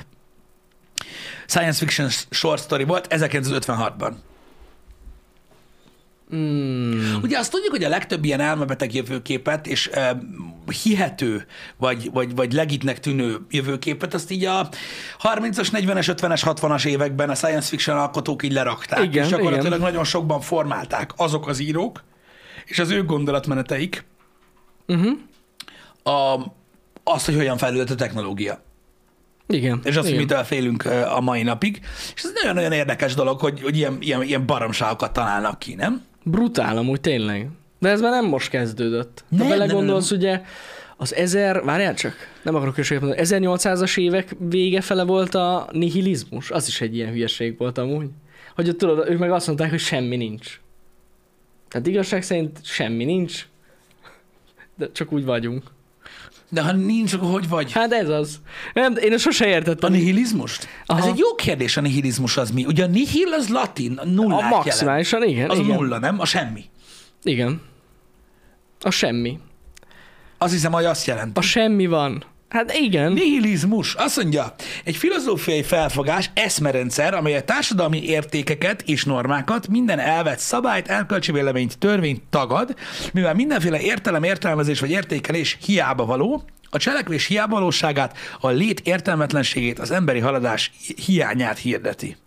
[1.48, 4.13] science fiction short story volt 1956-ban.
[6.36, 7.21] Mm.
[7.21, 11.45] Ugye azt tudjuk, hogy a legtöbb ilyen elmebeteg jövőképet és uh, hihető,
[11.78, 14.69] vagy, vagy, vagy legitnek tűnő jövőképet, azt így a
[15.21, 19.80] 30-as, 40-es, 50-es, 60-as években a science fiction alkotók így lerakták, Igen, és gyakorlatilag igen.
[19.80, 22.04] nagyon sokban formálták azok az írók,
[22.65, 24.06] és az ő gondolatmeneteik
[24.88, 25.17] Uh-huh.
[26.04, 26.45] a,
[27.04, 28.63] azt, hogy hogyan fejlődött a technológia.
[29.48, 29.80] Igen.
[29.84, 30.21] És azt, hogy Igen.
[30.21, 31.82] mitől félünk a mai napig.
[32.15, 36.04] És ez nagyon-nagyon érdekes dolog, hogy, hogy ilyen, ilyen, ilyen baromságokat találnak ki, nem?
[36.27, 37.49] Brutál amúgy tényleg.
[37.79, 39.23] De ez már nem most kezdődött.
[39.29, 40.41] Ha Nem, belegondolsz, nem, ugye
[40.97, 46.51] az ezer, várjál csak, nem akarok hülyeséget mondani, 1800-as évek vége fele volt a nihilizmus.
[46.51, 48.07] Az is egy ilyen hülyeség volt amúgy.
[48.55, 50.59] Hogy ott tudod, ők meg azt mondták, hogy semmi nincs.
[51.67, 53.47] Tehát igazság szerint semmi nincs,
[54.75, 55.63] de csak úgy vagyunk.
[56.56, 57.72] De ha nincs, akkor hogy vagy?
[57.72, 58.39] Hát ez az.
[58.74, 59.91] Nem, én sose A értettem.
[59.91, 60.68] nihilizmust?
[60.86, 61.00] Aha.
[61.00, 62.65] Ez egy jó kérdés, a nihilizmus az mi?
[62.65, 64.65] Ugye a nihil az latin, a nullát A jelent.
[64.65, 65.50] maximálisan, igen.
[65.50, 65.72] Az igen.
[65.72, 66.20] a nulla, nem?
[66.20, 66.63] A semmi.
[67.24, 67.62] Igen.
[68.82, 69.39] A semmi.
[70.38, 71.38] Azt hiszem, hogy azt jelent.
[71.38, 72.24] A semmi van.
[72.56, 73.12] Hát igen.
[73.12, 73.94] Nihilizmus.
[73.94, 80.88] Azt mondja, egy filozófiai felfogás, eszmerendszer, amely a társadalmi értékeket és normákat, minden elvett szabályt,
[80.88, 82.76] elkölcsi véleményt, törvényt tagad,
[83.13, 89.80] mivel mindenféle értelem, értelmezés vagy értékelés hiába való, a cselekvés hiába valóságát, a lét értelmetlenségét,
[89.80, 90.72] az emberi haladás
[91.06, 92.18] hiányát hirdeti.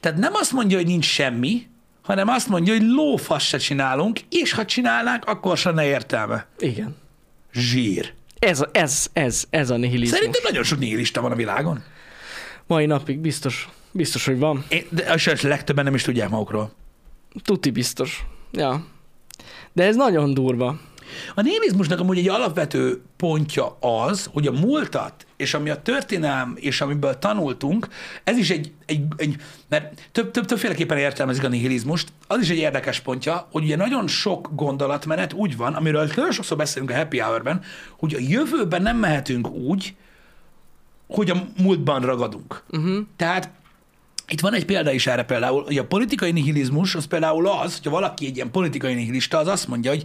[0.00, 1.66] Tehát nem azt mondja, hogy nincs semmi,
[2.02, 6.46] hanem azt mondja, hogy lófasz se csinálunk, és ha csinálnánk, akkor se ne értelme.
[6.58, 6.96] Igen.
[7.52, 8.16] Zsír.
[8.38, 10.18] Ez, a- ez, ez, ez a nihilizmus.
[10.18, 11.82] Szerintem nagyon sok nihilista van a világon.
[12.66, 13.68] Mai napig biztos.
[13.92, 14.64] Biztos, hogy van.
[14.68, 16.72] Én, de a legtöbben nem is tudják magukról.
[17.44, 18.24] Tuti biztos.
[18.52, 18.86] Ja.
[19.72, 20.80] De ez nagyon durva.
[21.34, 26.80] A nihilizmusnak amúgy egy alapvető pontja az, hogy a múltat, és ami a történelm, és
[26.80, 27.88] amiből tanultunk,
[28.24, 29.36] ez is egy, egy, egy
[29.68, 34.06] mert több, több, többféleképpen értelmezik a nihilizmust, az is egy érdekes pontja, hogy ugye nagyon
[34.06, 37.60] sok gondolatmenet úgy van, amiről nagyon sokszor beszélünk a happy hour-ben,
[37.98, 39.94] hogy a jövőben nem mehetünk úgy,
[41.06, 42.62] hogy a múltban ragadunk.
[42.70, 42.98] Uh-huh.
[43.16, 43.50] Tehát
[44.28, 47.90] itt van egy példa is erre például, hogy a politikai nihilizmus az például az, hogyha
[47.90, 50.02] valaki egy ilyen politikai nihilista, az azt mondja, hogy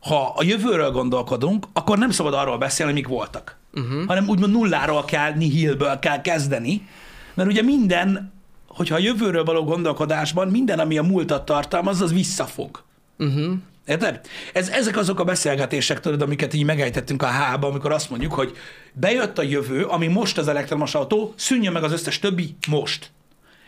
[0.00, 3.56] ha a jövőről gondolkodunk, akkor nem szabad arról beszélni, mik voltak.
[3.74, 4.06] Uh-huh.
[4.06, 6.88] Hanem úgymond nulláról kell, nihilből kell kezdeni,
[7.34, 8.32] mert ugye minden,
[8.66, 12.82] hogyha a jövőről való gondolkodásban minden, ami a múltat tartalmaz, az visszafog.
[13.18, 13.52] Uh-huh.
[13.86, 14.20] Érted?
[14.52, 18.56] Ez, ezek azok a beszélgetések, tudod, amiket így megejtettünk a hába, amikor azt mondjuk, hogy
[18.92, 23.10] bejött a jövő, ami most az elektromos autó, szűnjön meg az összes többi most.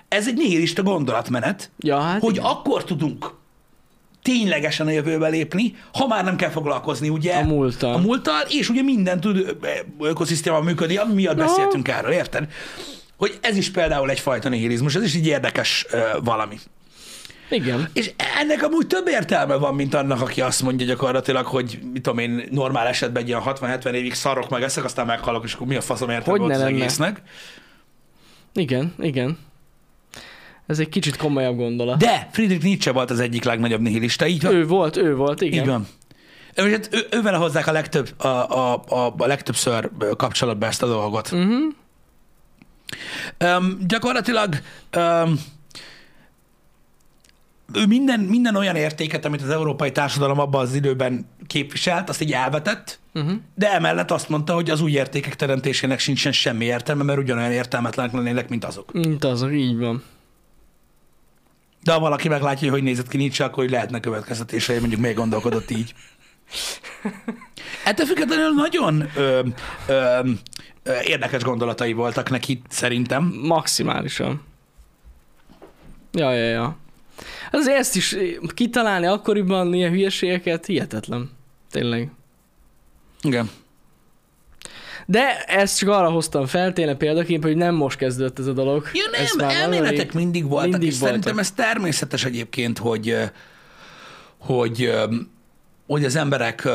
[0.08, 2.44] Ez egy nihilista gondolatmenet, Ja, hát hogy igen.
[2.44, 3.32] akkor tudunk
[4.22, 7.34] ténylegesen a jövőbe lépni, ha már nem kell foglalkozni, ugye?
[7.34, 7.94] A múlttal.
[7.94, 9.56] A múlttal, és ugye minden tud
[10.00, 11.44] ökoszisztéma működni, ami miatt Na.
[11.44, 12.52] beszéltünk erről, érted?
[13.16, 16.58] Hogy ez is például egyfajta nihilizmus, ez is egy érdekes ö, valami.
[17.50, 17.88] Igen.
[17.92, 22.18] És ennek amúgy több értelme van, mint annak, aki azt mondja gyakorlatilag, hogy mit tudom
[22.18, 25.76] én, normál esetben egy ilyen 60-70 évig szarok meg eszek, aztán meghalok, és akkor mi
[25.76, 26.74] a faszom értelme Hogy volt az lenne?
[26.76, 27.22] egésznek.
[28.54, 29.38] Igen, igen.
[30.70, 31.98] Ez egy kicsit komolyabb gondolat.
[31.98, 34.54] De Friedrich Nietzsche volt az egyik legnagyobb nihilista, így van?
[34.54, 35.62] Ő volt, ő volt, igen.
[35.62, 35.86] Így van.
[36.54, 40.86] Ő, hát ő, ővele hozzák a, legtöbb, a, a, a, a legtöbbször kapcsolatba ezt a
[40.86, 41.32] dolgot.
[41.32, 41.74] Uh-huh.
[43.44, 44.54] Um, gyakorlatilag
[44.96, 45.40] um,
[47.74, 52.32] ő minden, minden olyan értéket, amit az európai társadalom abban az időben képviselt, azt így
[52.32, 53.32] elvetett, Uh-huh.
[53.54, 58.12] de emellett azt mondta, hogy az új értékek teremtésének sincsen semmi értelme, mert ugyanolyan értelmetlenek
[58.12, 58.92] lennének, mint azok.
[58.92, 60.02] Mint azok, így van.
[61.82, 65.14] De ha valaki meglátja, hogy hogy nézett ki Nietzsche, akkor hogy lehetne következtetései, mondjuk még
[65.14, 65.94] gondolkodott így.
[67.84, 69.40] Ettől függetlenül nagyon ö,
[69.86, 70.20] ö,
[70.82, 73.40] ö, érdekes gondolatai voltak neki, szerintem.
[73.42, 74.42] Maximálisan.
[76.12, 76.76] Ja, ja, ja.
[77.50, 78.16] Azért ezt is
[78.54, 81.30] kitalálni akkoriban ilyen hülyeségeket, hihetetlen.
[81.70, 82.10] Tényleg.
[83.22, 83.50] Igen.
[85.10, 88.86] De ezt csak arra hoztam fel, tényleg példaképp, hogy nem most kezdődött ez a dolog.
[88.92, 91.40] Ja nem, elméletek rég- mindig voltak, mindig és szerintem voltak.
[91.40, 93.16] ez természetes egyébként, hogy,
[94.38, 94.92] hogy,
[95.86, 96.68] hogy az emberek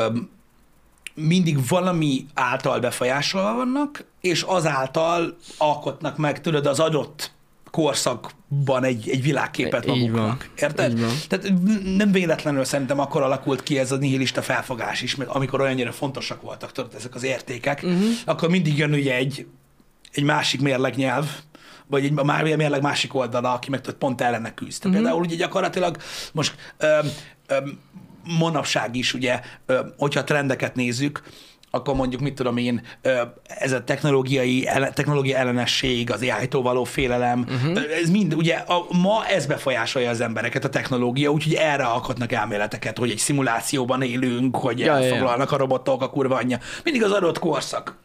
[1.14, 7.30] mindig valami által befolyásolva vannak, és azáltal alkotnak meg, tudod, az adott
[7.70, 10.48] korszakban egy, egy világképet maguknak.
[10.56, 11.00] Érted?
[11.28, 11.52] Tehát
[11.96, 16.42] nem véletlenül szerintem akkor alakult ki ez a nihilista felfogás is, mert amikor olyannyira fontosak
[16.42, 18.04] voltak tudod, ezek az értékek, uh-huh.
[18.24, 19.46] akkor mindig jön ugye egy,
[20.12, 21.30] egy másik mérlegnyelv,
[21.86, 24.84] vagy egy má- mérleg másik oldala, aki meg tudod, pont ellene küzd.
[24.84, 25.00] Uh-huh.
[25.00, 25.96] Például ugye gyakorlatilag
[26.32, 27.08] most öm,
[27.46, 27.78] öm,
[28.38, 31.22] manapság is ugye, öm, hogyha trendeket nézzük,
[31.70, 32.82] akkor mondjuk, mit tudom én,
[33.44, 37.82] ez a technológiai, technológia ellenesség, az AI-tól való félelem, uh-huh.
[38.02, 42.98] ez mind, ugye a, ma ez befolyásolja az embereket, a technológia, úgyhogy erre alkotnak elméleteket,
[42.98, 45.04] hogy egy szimulációban élünk, hogy Ja, ja, ja.
[45.04, 46.58] elfoglalnak a robotok, a kurva anyja.
[46.84, 47.96] Mindig az adott korszak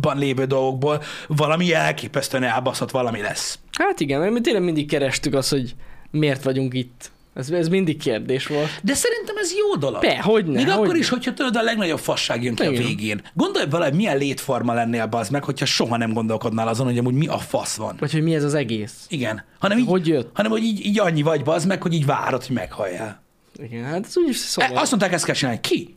[0.00, 3.58] ban lévő dolgokból valami elképesztően elbaszott valami lesz.
[3.72, 5.74] Hát igen, mert mi tényleg mindig kerestük azt, hogy
[6.10, 7.10] miért vagyunk itt.
[7.36, 8.68] Ez, ez mindig kérdés volt.
[8.82, 10.00] De szerintem ez jó dolog.
[10.00, 10.98] Be, hogyne, Még akkor hogyne.
[10.98, 12.74] is, hogyha tudod, a legnagyobb fasság jön ki Igen.
[12.74, 13.22] a végén.
[13.34, 17.14] Gondolj bele, hogy milyen létforma lennél az meg, hogyha soha nem gondolkodnál azon, hogy amúgy
[17.14, 17.96] mi a fasz van.
[17.98, 18.92] Vagy hogy mi ez az egész.
[19.08, 19.44] Igen.
[19.58, 20.30] Hanem így, Hogy jött?
[20.34, 23.22] hanem, hogy így, így annyi vagy az meg, hogy így várod, hogy meghalljál.
[23.62, 24.76] Igen, hát ez úgyis E, szóval.
[24.76, 25.60] azt mondták, ezt kell csinálni.
[25.60, 25.96] Ki?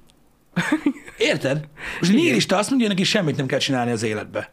[1.18, 1.64] Érted?
[2.00, 4.52] Most nihilista azt mondja, hogy neki semmit nem kell csinálni az életbe.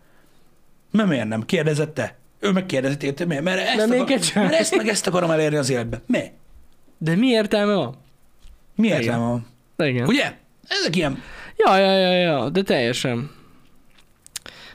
[0.90, 1.44] Mert miért nem?
[1.44, 2.16] Kérdezett te?
[2.40, 3.42] Ő megkérdezett, érted miért?
[3.42, 6.02] Mert ezt, De akar, mert ezt meg ezt akarom elérni az életbe.
[6.06, 6.20] Mi?
[6.98, 7.96] De mi értelme van?
[8.74, 9.46] Mi értelme van?
[9.88, 10.06] Igen.
[10.06, 10.32] Ugye?
[10.68, 11.22] Ezek ilyen
[11.56, 13.30] Ja, ja, ja, ja, de teljesen.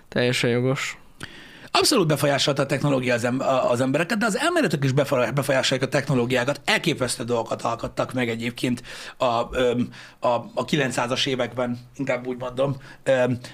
[0.07, 0.97] Teljesen jogos.
[1.81, 5.87] Abszolút befolyásolta a technológia az, em- a- az embereket, de az elméletek is befolyá- befolyásolják
[5.87, 6.61] a technológiákat.
[6.65, 8.83] Elképesztő dolgokat alkottak meg egyébként
[9.17, 9.47] a, a,
[10.53, 12.75] a 900-as években, inkább úgy mondom,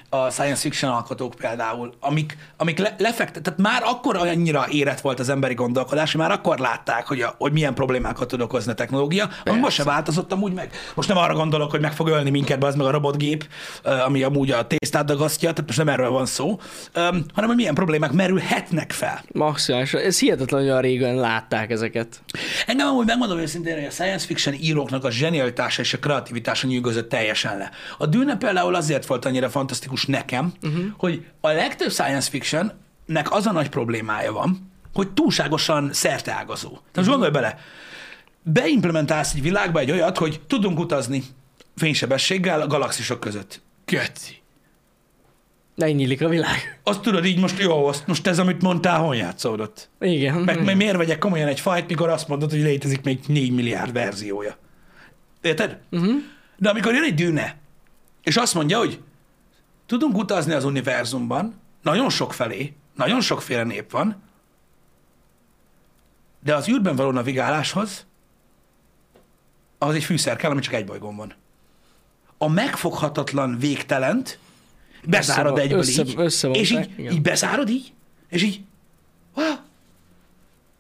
[0.10, 5.20] a science fiction alkotók például, amik, amik le, lefektet, tehát már akkor annyira érett volt
[5.20, 8.76] az emberi gondolkodás, hogy már akkor látták, hogy, a, hogy milyen problémákat tud okozni a
[8.76, 10.72] technológia, ami most se változott amúgy meg.
[10.96, 13.48] Most nem arra gondolok, hogy meg fog ölni minket, az meg a robotgép,
[14.06, 16.60] ami amúgy a tésztát dagasztja, tehát most nem erről van szó,
[16.94, 19.24] hanem hogy milyen problémák merülhetnek fel.
[19.32, 19.94] Maximális.
[19.94, 22.22] Ez hihetetlen, hogy olyan régen látták ezeket.
[22.66, 27.10] Engem amúgy megmondom őszintén, hogy a science fiction íróknak a zsenialitása és a kreativitása nyűgözött
[27.10, 27.72] teljesen le.
[27.98, 30.84] A Dűne például azért volt annyira fantasztikus nekem, uh-huh.
[30.98, 36.70] hogy a legtöbb science fictionnek az a nagy problémája van, hogy túlságosan szerteágazó.
[36.70, 37.60] Tehát most gondolj bele,
[38.42, 41.24] beimplementálsz egy világba egy olyat, hogy tudunk utazni
[41.76, 43.62] fénysebességgel a galaxisok között.
[43.86, 44.42] Geci.
[45.78, 46.80] Ne nyílik a világ.
[46.84, 49.90] Azt tudod így most, jó, azt most ez, amit mondtál, hol játszódott?
[50.00, 50.36] Igen.
[50.38, 53.94] Meg, meg miért vegyek komolyan egy fajt, mikor azt mondod, hogy létezik még 4 milliárd
[53.94, 54.58] verziója.
[55.42, 55.80] Érted?
[55.92, 56.16] Uh-huh.
[56.58, 57.58] De amikor jön egy dűne,
[58.24, 59.00] és azt mondja, hogy
[59.86, 64.22] tudunk utazni az univerzumban, nagyon sok felé, nagyon sokféle nép van,
[66.44, 68.06] de az űrben való navigáláshoz
[69.78, 71.34] az egy fűszer kell, ami csak egy bolygón van.
[72.38, 74.40] A megfoghatatlan végtelent
[75.12, 77.14] Össze- egyből össze- így, összevonták, és így, igen.
[77.14, 77.92] így bezárod így,
[78.30, 78.60] és így,
[79.36, 79.46] wow,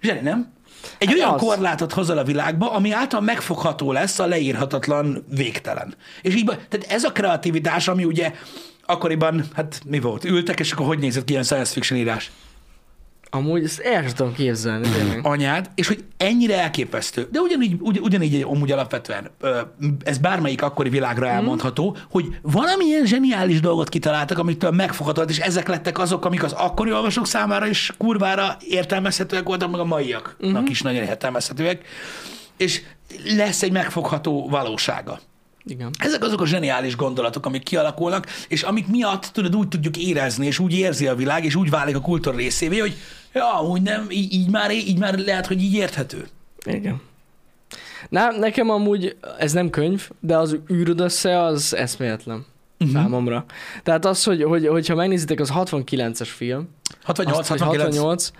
[0.01, 0.55] zseni, nem?
[0.97, 1.41] Egy Hát olyan az.
[1.41, 5.95] korlátot hozol a világba, ami által megfogható lesz a leírhatatlan végtelen.
[6.21, 8.34] És így, tehát ez a kreativitás, ami ugye
[8.86, 12.32] akkoriban, hát mi volt, ültek, és akkor hogy nézett ki ilyen science fiction írás?
[13.30, 14.89] Amúgy ezt el sem tudom képzelni.
[14.89, 15.19] tényleg.
[15.23, 17.28] anyád, és hogy ennyire elképesztő.
[17.32, 19.30] De ugyanígy, ugy, ugyanígy amúgy alapvetően
[20.03, 25.99] ez bármelyik akkori világra elmondható, hogy valamilyen zseniális dolgot kitaláltak, amitől megfoghatod, és ezek lettek
[25.99, 30.69] azok, amik az akkori olvasók számára is kurvára értelmezhetőek voltak, meg a maiaknak uh-huh.
[30.69, 31.86] is nagyon értelmezhetőek,
[32.57, 32.82] és
[33.36, 35.19] lesz egy megfogható valósága.
[35.68, 35.89] Igen.
[35.99, 40.59] Ezek azok a zseniális gondolatok, amik kialakulnak, és amik miatt tudod, úgy tudjuk érezni, és
[40.59, 42.95] úgy érzi a világ, és úgy válik a kultúra részévé, hogy
[43.34, 46.28] ja, úgy nem, így, így, már, így már lehet, hogy így érthető.
[46.65, 47.01] Igen.
[48.09, 52.45] Na, nekem amúgy ez nem könyv, de az űröd össze az eszméletlen
[52.80, 53.01] uh-huh.
[53.01, 53.45] számomra.
[53.84, 56.70] Tehát az, hogy, hogy, hogyha megnézitek, az 69-es film.
[57.03, 57.95] 68, azt, hogy 69.
[57.95, 58.32] 68,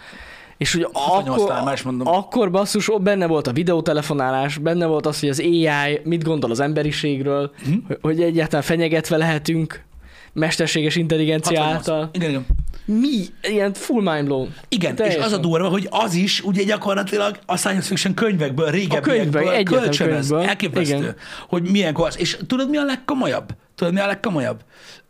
[0.58, 2.08] és hogy 68 akkor, is mondom.
[2.08, 6.52] akkor basszus, ott benne volt a videótelefonálás, benne volt az, hogy az AI mit gondol
[6.52, 7.74] az emberiségről, Mhm.
[7.88, 9.86] hogy, hogy egyáltalán fenyegetve lehetünk
[10.34, 11.90] mesterséges intelligencia 68.
[11.90, 12.10] által.
[12.14, 12.46] Igen, igen.
[12.86, 13.26] Mi?
[13.42, 14.54] Ilyen full mind blown.
[14.70, 15.20] Igen, Teljesen.
[15.22, 20.28] és az a durva, hogy az is ugye gyakorlatilag a science fiction könyvekből, régebbiekből kölcsönöz.
[20.28, 20.50] könyvből.
[20.50, 21.16] Elképesztő, Igen.
[21.48, 22.16] hogy milyen korsz.
[22.18, 23.50] És tudod, mi a legkomolyabb?
[23.76, 24.60] Tudod, mi a legkomolyabb?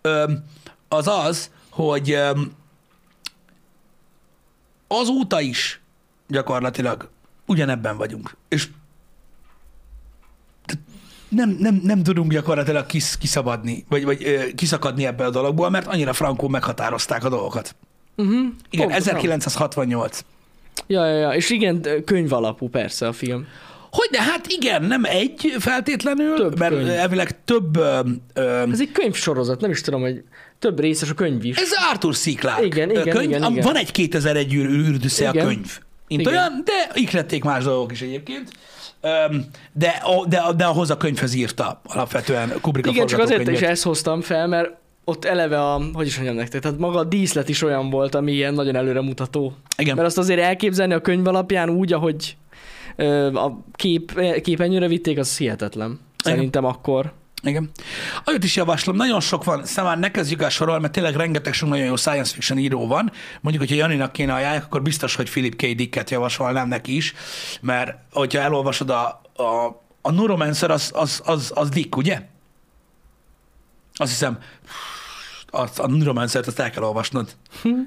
[0.02, 0.44] Öm,
[0.88, 2.52] az az, hogy öm,
[4.88, 5.82] azóta is
[6.28, 7.10] gyakorlatilag
[7.46, 8.36] ugyanebben vagyunk.
[8.50, 8.68] És
[11.30, 16.14] nem, nem, nem tudunk gyakorlatilag kis, kiszabadni, vagy, vagy kiszakadni ebből a dologból, mert annyira
[16.14, 17.76] frankó meghatározták a dolgokat.
[18.16, 18.46] Uh-huh.
[18.70, 20.20] Igen, 1968.
[20.88, 23.46] Ja, ja, ja, és igen, könyv alapú persze a film.
[23.92, 26.90] Hogy de hát igen, nem egy feltétlenül, Több mert könyv.
[26.90, 27.78] elvileg több...
[27.78, 28.00] Ö,
[28.34, 30.24] ö, Ez egy könyvsorozat, nem is tudom, hogy
[30.60, 31.58] több részes a könyv is.
[31.58, 32.36] ez Arthur C.
[32.36, 33.30] Clarke Igen, igen, könyv.
[33.30, 33.64] igen, igen.
[33.64, 35.80] Van egy 2001 űr, űrdüsze a könyv.
[36.08, 36.34] Mint Igen.
[36.34, 38.50] olyan, de ihlették más dolgok is egyébként.
[39.74, 43.62] De, a- de, de ahhoz a könyvhöz írta alapvetően Kubrick a Igen, csak azért is
[43.62, 44.70] ezt hoztam fel, mert
[45.04, 48.32] ott eleve a, hogy is mondjam nektek, tehát maga a díszlet is olyan volt, ami
[48.32, 49.54] ilyen nagyon előremutató.
[49.78, 49.96] Igen.
[49.96, 52.38] Mert azt azért elképzelni a könyv alapján úgy, ahogy
[53.34, 56.00] a kép, képernyőre vitték, az hihetetlen.
[56.24, 57.14] Szerintem akkor.
[57.44, 57.70] Igen.
[58.26, 61.70] Olyat is javaslom, nagyon sok van, szóval ne kezdjük el sorolni, mert tényleg rengeteg sok
[61.70, 63.12] nagyon jó science fiction író van.
[63.42, 65.66] Mondjuk, hogyha Janinak kéne ajánlják, akkor biztos, hogy Philip K.
[65.66, 67.14] Dicket javasolnám neki is,
[67.62, 72.22] mert hogyha elolvasod a, a, a Neuromancer, az, az, az, az Dick, ugye?
[73.94, 74.40] Azt hiszem,
[75.48, 77.36] az, a Neuromancer-t azt el kell olvasnod.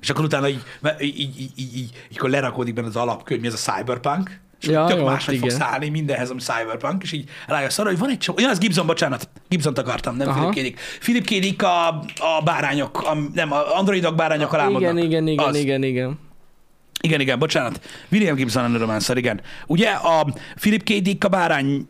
[0.00, 0.62] És akkor utána így,
[1.00, 4.68] így, így, így, így, így, így lerakódik benne az alapkönyv, mi ez a cyberpunk, és
[4.68, 5.66] Ja, tök jó, máshogy fogsz igen.
[5.66, 8.86] állni mindenhez, ami cyberpunk, és így rájössz arra, hogy van egy csomó, ja, az Gibson,
[8.86, 10.28] bocsánat, Gibson-t akartam, nem.
[10.32, 10.54] Philip K.
[10.54, 10.80] Dick.
[11.00, 11.28] Philip K.
[11.28, 11.88] Dick a,
[12.18, 15.56] a bárányok, a, nem, a androidok bárányok alá Igen, igen, igen, az.
[15.56, 16.18] igen, igen.
[17.02, 17.80] Igen, igen, bocsánat.
[18.10, 19.40] William Gibson a Neuromancer, igen.
[19.66, 20.88] Ugye a Philip K.
[21.02, 21.88] Dick a bárány,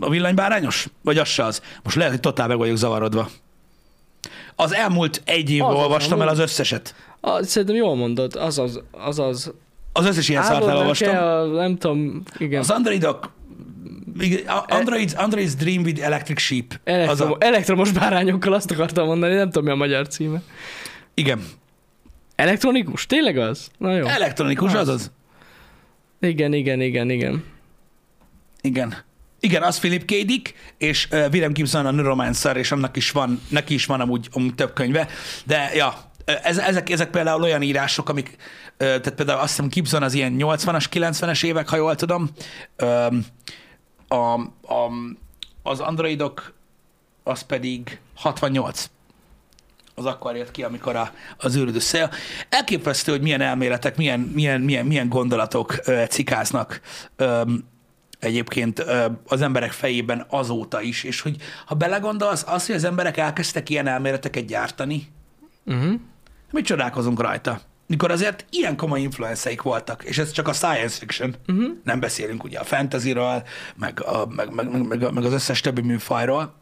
[0.00, 0.88] a villanybárányos?
[1.02, 1.62] Vagy az se az?
[1.82, 3.28] Most lehet, hogy totál meg vagyok zavarodva.
[4.56, 6.94] Az elmúlt egy évben olvastam el az összeset.
[7.20, 9.52] Ah, szerintem jól mondod, az az, az az.
[9.92, 11.16] Az összes ilyen szart Áldoznak-e elolvastam.
[11.16, 12.60] A, nem tudom, igen.
[12.60, 13.32] Az androidok,
[14.18, 16.80] igen, a- Android's, Android's Dream with Electric Sheep.
[16.84, 20.42] Az Elektrom, a, elektromos bárányokkal azt akartam mondani, nem tudom mi a magyar címe.
[21.14, 21.40] igen,
[22.36, 23.06] Elektronikus?
[23.06, 23.68] Tényleg az?
[23.78, 24.06] Na jó.
[24.06, 24.80] elektronikus, Az.
[24.80, 25.10] az az.
[26.20, 27.44] Igen, igen, igen, igen.
[28.60, 28.94] Igen.
[29.40, 30.24] Igen, az Philip K.
[30.24, 34.28] Dick, és uh, William Gibson a Neuromancer, és annak is van, neki is van amúgy,
[34.32, 35.08] amúgy több könyve,
[35.44, 35.94] de ja,
[36.24, 38.36] ez, ezek, ezek például olyan írások, amik,
[38.76, 42.30] tehát például azt hiszem Gibson az ilyen 80-as, 90-es évek, ha jól tudom,
[44.08, 44.90] a, a,
[45.62, 46.52] az androidok
[47.22, 48.90] az pedig 68
[49.94, 52.10] az akkor jött ki, amikor a, az űröd össze.
[52.48, 56.80] Elképesztő, hogy milyen elméletek, milyen, milyen, milyen, milyen gondolatok ö, cikáznak
[58.18, 58.84] egyébként
[59.26, 63.86] az emberek fejében azóta is, és hogy ha belegondolsz, az, hogy az emberek elkezdtek ilyen
[63.86, 65.08] elméleteket gyártani,
[65.64, 66.00] Uh-huh.
[66.52, 67.60] Mi csodálkozunk rajta.
[67.86, 71.70] mikor azért ilyen komoly influenceik voltak, és ez csak a science fiction, uh-huh.
[71.84, 73.42] nem beszélünk ugye a fantasyről,
[73.76, 76.54] meg, a, meg, meg, meg, meg, az összes többi műfajról,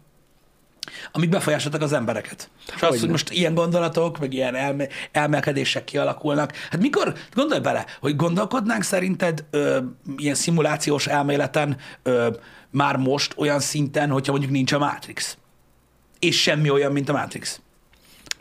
[1.12, 2.50] amik befolyásoltak az embereket.
[2.74, 6.52] És az, hogy most ilyen gondolatok, meg ilyen elme, elmelkedések kialakulnak.
[6.70, 9.78] Hát mikor, gondolj bele, hogy gondolkodnánk szerinted ö,
[10.16, 12.30] ilyen szimulációs elméleten ö,
[12.70, 15.36] már most olyan szinten, hogyha mondjuk nincs a Matrix.
[16.18, 17.60] És semmi olyan, mint a Matrix.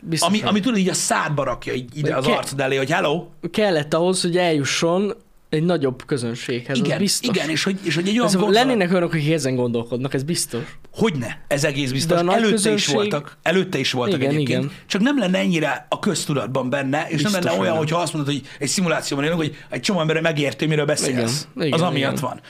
[0.02, 2.76] Biztos, Ami, hogy ami tudod, így a szádba rakja így ide az Ke- arcod elé,
[2.76, 3.26] hogy hello.
[3.50, 5.14] kellett ahhoz, hogy eljusson
[5.48, 6.78] egy nagyobb közönséghez.
[6.78, 7.28] Igen, biztos.
[7.36, 10.22] igen és, hogy, és hogy egy olyan Ez, gondolat, lennének olyanok, akik ezen gondolkodnak, ez
[10.22, 10.62] biztos.
[10.92, 12.20] Hogyne, ez egész biztos.
[12.22, 14.64] De előtte is közönség- voltak, előtte is voltak Igen, egyébként.
[14.64, 14.76] igen.
[14.86, 17.82] Csak nem lenne ennyire a köztudatban benne, és Biztos, nem lenne hogy olyan, nem.
[17.82, 21.46] hogyha azt mondod, hogy egy szimulációban élünk, hogy egy csomó ember megérti, miről beszélsz.
[21.54, 22.24] Igen, igen, az amiatt igen.
[22.24, 22.40] van.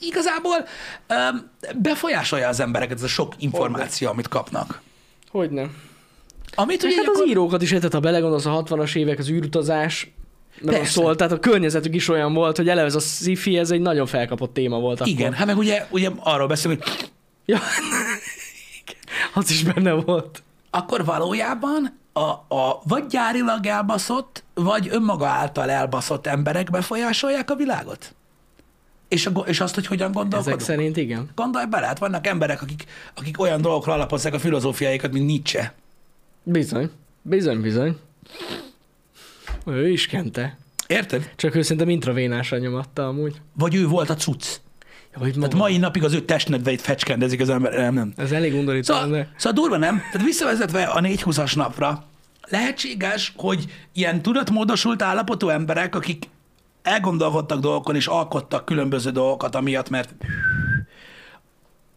[0.00, 0.56] Igazából
[1.08, 1.50] um,
[1.82, 4.80] befolyásolja az embereket ez a sok információ, amit kapnak.
[5.30, 5.76] Hogy nem?
[6.56, 10.10] Amit ugye hát az akkor- írókat is, tehát ha belegondolsz a 60-as évek, az űrutazás,
[10.60, 13.80] nem szólt, tehát a környezetük is olyan volt, hogy eleve ez a sci-fi, ez egy
[13.80, 15.12] nagyon felkapott téma volt akkor.
[15.12, 17.10] Igen, hát meg ugye, ugye arról beszélünk, hogy
[17.44, 17.58] Ja.
[19.34, 20.42] az is benne volt.
[20.70, 22.20] akkor valójában a,
[22.54, 28.14] a vagy gyárilag elbaszott, vagy önmaga által elbaszott emberek befolyásolják a világot?
[29.08, 30.60] És, a, és azt, hogy hogyan Ezek gondolkodunk?
[30.60, 31.30] szerint igen.
[31.34, 32.84] Gondolj bele, hát vannak emberek, akik,
[33.14, 35.74] akik olyan dolgokra alapozzák a filozófiáikat, mint Nietzsche.
[36.48, 36.90] Bizony.
[37.22, 37.96] Bizony, bizony.
[39.66, 40.58] Ő is kente.
[40.86, 41.30] Érted?
[41.36, 43.40] Csak ő szerintem intravénásra nyomatta amúgy.
[43.52, 44.46] Vagy ő volt a cucc.
[45.14, 47.72] Ja, Tehát mai napig az ő testnedveit fecskendezik az ember.
[47.72, 48.12] Nem, nem.
[48.16, 49.32] Ez elég undorító, Szóval, de...
[49.36, 49.96] szóval durva nem?
[50.12, 52.04] Tehát visszavezetve a 420-as napra,
[52.48, 56.28] lehetséges, hogy ilyen tudatmódosult állapotú emberek, akik
[56.82, 60.14] elgondolkodtak dolgokon és alkottak különböző dolgokat, amiatt, mert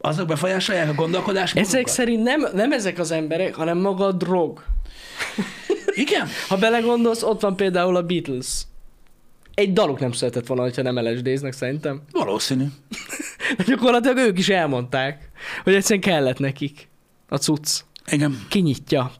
[0.01, 1.57] azok befolyásolják a gondolkodást.
[1.57, 4.63] Ezek szerint nem, nem ezek az emberek, hanem maga a drog.
[5.93, 6.27] Igen?
[6.47, 8.63] Ha belegondolsz, ott van például a Beatles.
[9.53, 12.01] Egy daluk nem született volna, ha nem LSD-znek szerintem.
[12.11, 12.65] Valószínű.
[13.57, 15.29] De gyakorlatilag ők is elmondták,
[15.63, 16.87] hogy egyszerűen kellett nekik
[17.27, 17.79] a cucc.
[18.11, 18.45] Igen.
[18.49, 19.11] Kinyitja.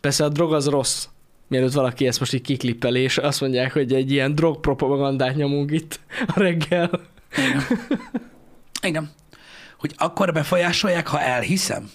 [0.00, 1.06] Persze a drog az rossz.
[1.48, 6.00] Mielőtt valaki ezt most így kiklippeli, és azt mondják, hogy egy ilyen drogpropagandát nyomunk itt
[6.26, 6.90] a reggel.
[7.36, 7.62] Igen.
[8.88, 9.10] Igen.
[9.82, 11.90] Hogy akkor befolyásolják, ha elhiszem?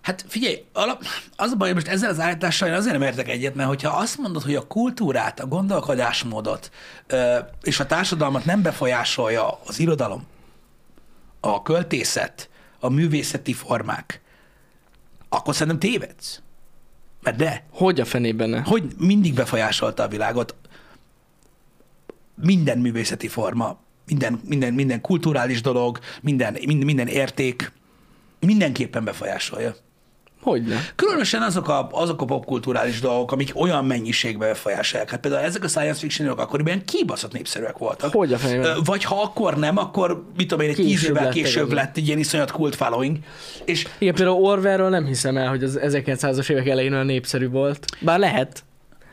[0.00, 1.04] Hát figyelj, alap,
[1.36, 3.96] az a baj, hogy most ezzel az állítással én azért nem értek egyet, mert hogyha
[3.96, 6.70] azt mondod, hogy a kultúrát, a gondolkodásmódot
[7.06, 10.26] ö, és a társadalmat nem befolyásolja az irodalom,
[11.40, 12.50] a költészet,
[12.80, 14.20] a művészeti formák,
[15.28, 16.42] akkor szerintem tévedsz.
[17.22, 18.60] Mert de, Hogy a fenében ne?
[18.60, 20.54] hogy mindig befolyásolta a világot.
[22.34, 27.72] Minden művészeti forma, minden, minden, minden kulturális dolog, minden, minden, minden érték
[28.46, 29.74] mindenképpen befolyásolja.
[30.40, 30.76] Hogy ne?
[30.96, 35.10] Különösen azok a, azok a popkulturális dolgok, amik olyan mennyiségben befolyásolják.
[35.10, 38.12] Hát például ezek a science fiction akkoriban kibaszott népszerűek voltak.
[38.12, 38.76] Hogy a fenében?
[38.76, 41.74] Ö, Vagy ha akkor nem, akkor mit tudom én, egy tíz évvel lettek később azok.
[41.74, 43.16] lett egy ilyen iszonyat kult following.
[43.64, 47.86] És Igen, például Orwellről nem hiszem el, hogy az 1900-as évek elején olyan népszerű volt.
[48.00, 48.64] Bár lehet.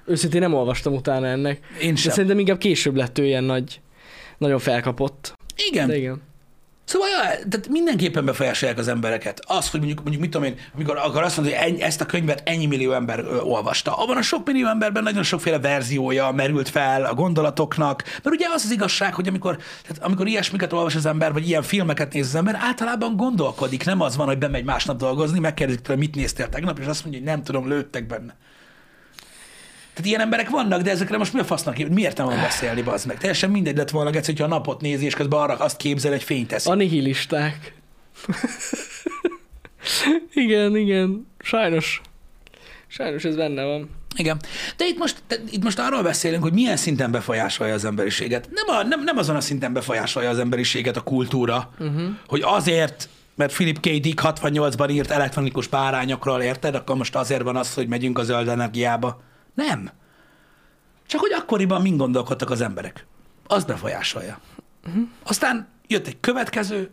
[0.06, 1.60] Őszintén nem olvastam utána ennek.
[1.82, 2.12] én De sem.
[2.14, 3.80] szerintem inkább később lett ő ilyen nagy,
[4.40, 5.34] nagyon felkapott.
[5.70, 5.88] Igen.
[5.88, 6.22] De igen.
[6.90, 9.42] Szóval ja, tehát mindenképpen befolyásolják az embereket.
[9.48, 12.06] Az, hogy mondjuk, mondjuk mit tudom én, amikor akar azt mondani, hogy ennyi, ezt a
[12.06, 13.94] könyvet ennyi millió ember ö, olvasta.
[13.94, 18.04] Abban a sok millió emberben nagyon sokféle verziója merült fel a gondolatoknak.
[18.04, 21.64] Mert ugye az az igazság, hogy amikor, tehát amikor ilyesmiket olvas az ember, vagy ilyen
[21.64, 23.86] filmeket néz az ember, általában gondolkodik.
[23.86, 27.22] Nem az van, hogy bemegy másnap dolgozni, megkérdezik tőle, mit néztél tegnap, és azt mondja,
[27.22, 28.36] hogy nem tudom, lőttek benne.
[30.00, 33.08] Tehát ilyen emberek vannak, de ezekre most mi a fasznak, miért nem van beszélni, bazd
[33.08, 33.18] meg?
[33.18, 36.24] Teljesen mindegy lett volna, Geci, hogyha a napot nézi, és közben arra azt képzel, hogy
[36.24, 36.68] fényt tesz.
[36.68, 37.74] A nihilisták.
[40.34, 41.28] igen, igen.
[41.40, 42.02] Sajnos.
[42.88, 43.90] Sajnos ez benne van.
[44.16, 44.40] Igen.
[44.78, 48.50] De itt most, de itt most arról beszélünk, hogy milyen szinten befolyásolja az emberiséget.
[48.52, 52.02] Nem, a, nem, nem azon a szinten befolyásolja az emberiséget a kultúra, uh-huh.
[52.28, 53.90] hogy azért, mert Philip K.
[53.90, 56.76] Dick 68-ban írt elektronikus bárányokról, érted?
[56.76, 59.28] Akkor most azért van az, hogy megyünk a zöld energiába.
[59.54, 59.90] Nem.
[61.06, 63.06] Csak hogy akkoriban mind gondolkodtak az emberek.
[63.48, 64.40] Az befolyásolja.
[64.88, 65.08] Uh-huh.
[65.24, 66.90] Aztán jött egy következő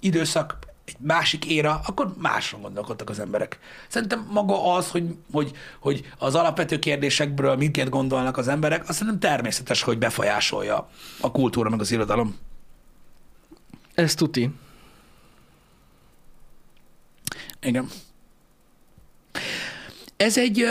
[0.00, 3.58] időszak, egy másik éra, akkor másról gondolkodtak az emberek.
[3.88, 9.30] Szerintem maga az, hogy, hogy, hogy az alapvető kérdésekből mindként gondolnak az emberek, azt szerintem
[9.30, 10.88] természetes, hogy befolyásolja
[11.20, 12.38] a kultúra meg az irodalom.
[13.94, 14.50] Ez tuti.
[17.60, 17.88] Igen.
[20.16, 20.66] Ez egy,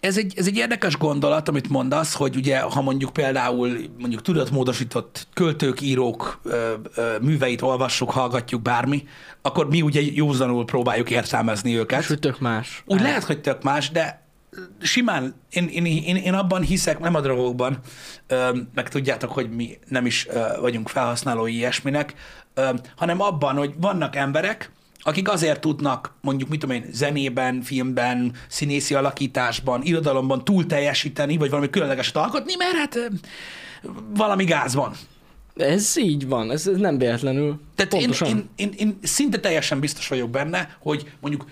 [0.00, 5.26] ez egy, ez egy érdekes gondolat, amit mondasz, hogy ugye, ha mondjuk például mondjuk tudatmódosított
[5.34, 9.06] költők, írók ö, ö, műveit olvassuk, hallgatjuk bármi,
[9.42, 12.00] akkor mi ugye józanul próbáljuk értelmezni őket.
[12.00, 12.82] És tök más.
[12.86, 14.26] Úgy lehet, hogy tök más, de
[14.80, 17.78] simán, én, én, én, én abban hiszek, nem a drogokban,
[18.26, 22.14] ö, meg tudjátok, hogy mi nem is ö, vagyunk felhasználói ilyesminek,
[22.54, 24.70] ö, hanem abban, hogy vannak emberek,
[25.00, 31.50] akik azért tudnak mondjuk, mit tudom én, zenében, filmben, színészi alakításban, irodalomban túl teljesíteni, vagy
[31.50, 33.10] valami különlegeset alkotni, mert hát
[34.14, 34.92] valami gáz van.
[35.56, 37.60] Ez így van, ez, ez nem véletlenül.
[37.74, 38.28] Tehát én, Pontosan.
[38.28, 41.44] én, én, én szinte teljesen biztos vagyok benne, hogy mondjuk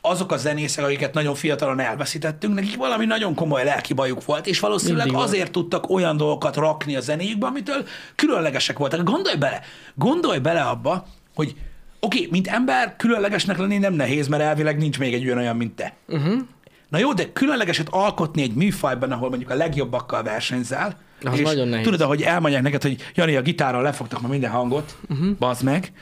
[0.00, 4.60] azok a zenészek, akiket nagyon fiatalon elveszítettünk, nekik valami nagyon komoly lelki bajuk volt, és
[4.60, 5.28] valószínűleg Mindig van.
[5.28, 9.02] azért tudtak olyan dolgokat rakni a zenéjükbe, amitől különlegesek voltak.
[9.02, 9.60] Gondolj bele,
[9.94, 11.54] gondolj bele abba, hogy
[12.04, 15.56] oké, okay, mint ember különlegesnek lenni nem nehéz, mert elvileg nincs még egy olyan olyan,
[15.56, 15.94] mint te.
[16.08, 16.40] Uh-huh.
[16.88, 21.68] Na jó, de különlegeset alkotni egy műfajban, ahol mondjuk a legjobbakkal versenyzel, Az és nagyon
[21.68, 21.84] nehéz.
[21.84, 25.36] tudod, ahogy elmondják neked, hogy Jani, a gitárral lefogtak ma minden hangot, uh-huh.
[25.38, 25.92] bazd meg,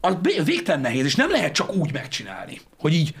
[0.00, 3.14] az végtelen nehéz, és nem lehet csak úgy megcsinálni, hogy így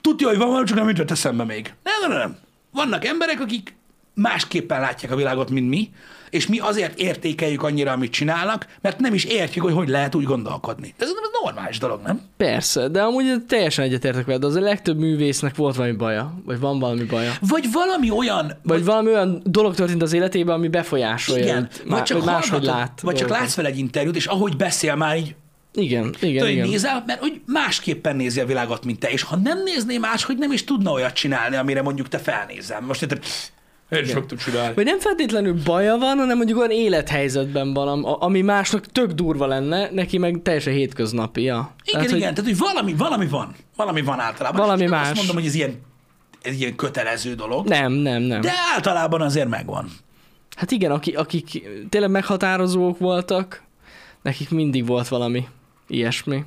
[0.00, 1.74] tudja, hogy van valami, csak nem jutott eszembe még.
[1.82, 2.36] Nem, nem, nem.
[2.72, 3.74] Vannak emberek, akik
[4.14, 5.90] másképpen látják a világot, mint mi,
[6.30, 10.24] és mi azért értékeljük annyira, amit csinálnak, mert nem is értjük, hogy hogy lehet úgy
[10.24, 10.94] gondolkodni.
[10.98, 12.20] Ez ez normális dolog, nem?
[12.36, 16.78] Persze, de amúgy teljesen egyetértek veled, az a legtöbb művésznek volt valami baja, vagy van
[16.78, 17.32] valami baja.
[17.40, 22.02] Vagy valami olyan, Vagy valami olyan dolog történt az életében, ami befolyásolja igen, őt, vagy
[22.02, 23.00] csak vagy máshogy hallgatod, lát.
[23.00, 25.34] vagy csak látsz vele egy interjút, és ahogy beszél már így,
[25.74, 26.60] Igen, igen, tudod, igen.
[26.62, 30.24] hogy nézel, mert hogy másképpen nézi a világot, mint te, és ha nem nézné más,
[30.24, 32.80] hogy nem is tudna olyat csinálni, amire mondjuk te felnézel.
[32.80, 33.18] Most te,
[33.90, 34.74] én is meg tud csinálni.
[34.74, 39.46] Vagy nem feltétlenül baja van, hanem mondjuk olyan élethelyzetben van, am- ami másnak tök durva
[39.46, 41.42] lenne, neki meg teljesen hétköznapi.
[41.42, 41.74] Ja.
[41.84, 43.54] Igen, Tehát, hogy igen, tehát hogy valami, valami van.
[43.76, 44.60] Valami van általában.
[44.60, 45.08] Valami És nem más.
[45.08, 45.80] Azt mondom, hogy ez ilyen,
[46.42, 48.40] ez ilyen kötelező dolog, Nem, nem, nem.
[48.40, 49.88] de általában azért megvan.
[50.56, 53.62] Hát igen, aki, akik tényleg meghatározók voltak,
[54.22, 55.46] nekik mindig volt valami
[55.88, 56.44] ilyesmi.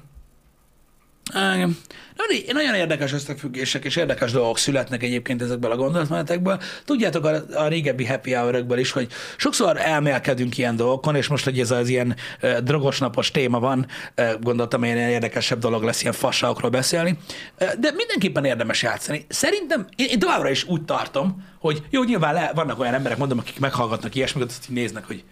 [1.32, 6.62] Na, Nagyon érdekes összefüggések és érdekes dolgok születnek egyébként ezekből a gondolatmenetekből.
[6.86, 9.08] Tudjátok a, a régebbi happy hour is, hogy
[9.38, 13.88] sokszor elmélkedünk ilyen dolgokon, és most, hogy ez az ilyen uh, drogos napos téma van,
[14.18, 17.18] uh, gondoltam, ilyen érdekesebb dolog lesz ilyen fasságokról beszélni,
[17.60, 19.26] uh, de mindenképpen érdemes játszani.
[19.30, 23.38] Szerintem én, én továbbra is úgy tartom, hogy jó, nyilván le, vannak olyan emberek, mondom,
[23.38, 25.24] akik meghallgatnak ilyesmiket, azt így néznek, hogy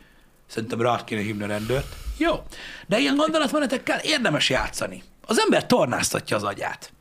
[0.48, 1.96] Szerintem rá kéne hívni a rendőrt.
[2.18, 2.44] Jó.
[2.88, 5.04] De ilyen gondolatmenetekkel érdemes játszani.
[5.32, 6.94] Az ember tornáztatja az agyát.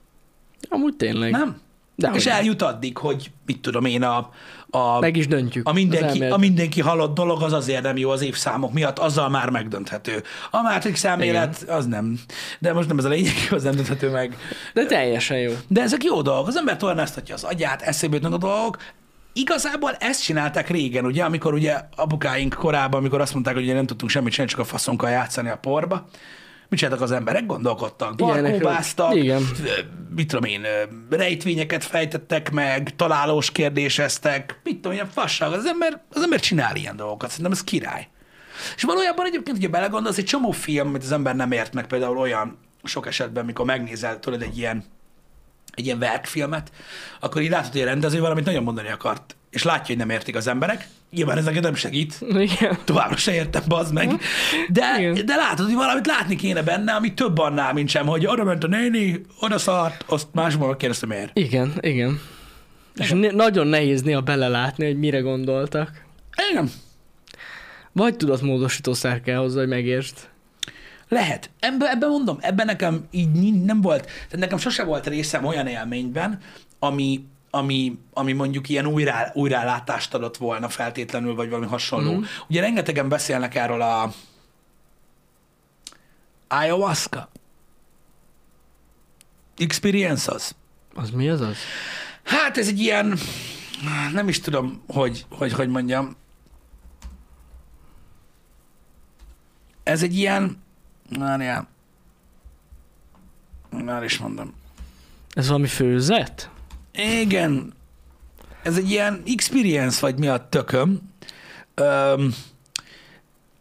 [0.69, 1.31] Amúgy tényleg.
[1.31, 1.61] Nem?
[1.97, 4.31] Dehogy és eljut addig, hogy mit tudom én, a,
[4.71, 5.69] a, Meg is döntjük.
[5.69, 9.51] a, mindenki, a mindenki halott dolog az azért nem jó az évszámok miatt, azzal már
[9.51, 10.23] megdönthető.
[10.51, 12.19] A Matrix elmélet az nem.
[12.59, 14.37] De most nem ez a lényeg, az nem dönthető meg.
[14.75, 15.53] De teljesen jó.
[15.69, 16.49] De ezek jó dolgok.
[16.49, 18.77] Az ember tornáztatja az agyát, eszébe jutnak a dolgok.
[19.33, 23.87] Igazából ezt csinálták régen, ugye, amikor ugye apukáink korában, amikor azt mondták, hogy ugye nem
[23.87, 26.09] tudtunk semmit csinálni, csak a faszonkkal játszani a porba.
[26.71, 27.47] Mit csináltak az emberek?
[27.47, 29.43] Gondolkodtak, barkóbáztak, Igen.
[30.17, 30.67] mit tudom én,
[31.11, 35.53] rejtvényeket fejtettek meg, találós kérdéseztek, mit tudom, ilyen fasság.
[35.53, 38.09] Az ember, az ember csinál ilyen dolgokat, szerintem ez király.
[38.77, 42.19] És valójában egyébként, hogyha belegondolsz, egy csomó film, amit az ember nem ért meg, például
[42.19, 44.85] olyan sok esetben, mikor megnézel, tudod, egy ilyen,
[45.75, 46.73] egy ilyen verkfilmet,
[47.21, 50.37] akkor így látod, hogy a rendező valamit nagyon mondani akart, és látja, hogy nem értik
[50.37, 50.87] az emberek.
[51.11, 52.79] Nyilván ez neked nem segít, Igen.
[52.85, 54.21] továbbra se értem, bazd meg.
[54.69, 55.27] De, Igen.
[55.27, 58.65] de látod, hogy valamit látni kéne benne, ami több annál, mint sem, hogy oda ment
[58.65, 61.39] a néni, oda szart, azt másból kérdezte miért.
[61.39, 62.21] Igen, igen.
[62.97, 66.05] És ne- nagyon nehéz néha belelátni, hogy mire gondoltak.
[66.51, 66.71] Igen,
[67.93, 70.17] Vagy tudatmódosító szer kell hozzá, hogy megértsd.
[71.09, 71.51] lehet.
[71.61, 76.39] Ebben, ebben mondom, ebben nekem így nem volt, tehát nekem sose volt részem olyan élményben,
[76.79, 82.17] ami, ami, ami mondjuk ilyen újrá, újrálátást adott volna feltétlenül, vagy valami hasonló.
[82.17, 82.23] Mm.
[82.49, 84.13] Ugye rengetegen beszélnek erről a
[86.49, 87.29] ayahuasca.
[89.57, 90.55] Experience az.
[90.95, 91.57] Az mi az az?
[92.23, 93.19] Hát ez egy ilyen,
[94.13, 96.17] nem is tudom, hogy, hogy, hogy mondjam.
[99.83, 100.63] Ez egy ilyen,
[101.19, 101.69] várjál,
[103.71, 104.55] már is mondom.
[105.31, 106.51] Ez valami főzet?
[106.93, 107.73] Igen,
[108.63, 111.01] ez egy ilyen experience, vagy mi a tököm.
[111.75, 112.35] Öm,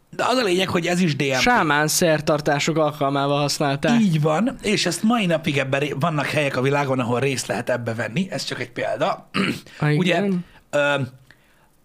[0.09, 1.39] de az a lényeg, hogy ez is DMT.
[1.39, 4.01] Sámán szertartások alkalmával használták.
[4.01, 7.93] Így van, és ezt mai napig ebben vannak helyek a világon, ahol részt lehet ebbe
[7.93, 9.29] venni, ez csak egy példa.
[9.81, 10.45] Ugye igen?
[10.69, 10.95] ö,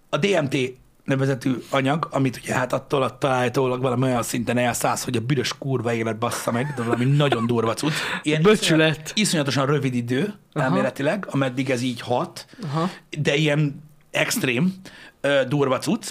[0.08, 0.56] a DMT
[1.04, 5.58] nevezetű anyag, amit ugye hát attól a találhatólag valami olyan szinten elszállsz, hogy a büdös
[5.58, 7.92] kurva élet bassza meg, de valami nagyon durva cucc.
[8.22, 8.90] Ilyen Böcsület.
[8.90, 10.64] Iszonyat, iszonyatosan rövid idő, Aha.
[10.64, 12.90] elméletileg, ameddig ez így hat, Aha.
[13.18, 14.74] de ilyen extrém
[15.20, 16.08] ö, durva cucc.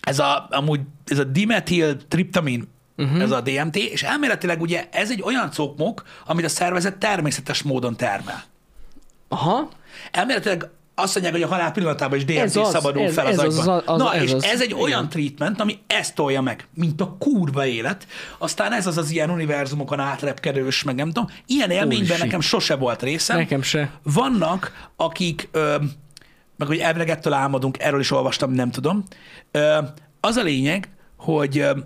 [0.00, 3.22] Ez a, amúgy, ez a dimetil triptamin, uh-huh.
[3.22, 7.96] ez a DMT, és elméletileg ugye ez egy olyan cokmok, amit a szervezet természetes módon
[7.96, 8.44] termel.
[9.28, 9.68] Aha.
[10.10, 10.70] Elméletileg
[11.02, 13.44] azt mondják, hogy a halál pillanatában is DMT Ez az, szabadul ez- fel az ez
[13.44, 13.82] az- agyban.
[13.86, 14.44] az- Na, ez és az.
[14.44, 14.82] ez egy Igen.
[14.82, 18.06] olyan treatment, ami ezt tolja meg, mint a kurva élet.
[18.38, 21.26] Aztán ez az az ilyen univerzumokon átrepkedős, meg nem tudom.
[21.46, 23.36] Ilyen élményben nekem sose volt részem.
[23.36, 23.90] Nekem se.
[24.02, 25.76] Vannak, akik, ö,
[26.56, 29.04] meg hogy elvileg ettől álmodunk, erről is olvastam, nem tudom.
[29.50, 29.78] Ö,
[30.20, 31.78] az a lényeg, hogy ö,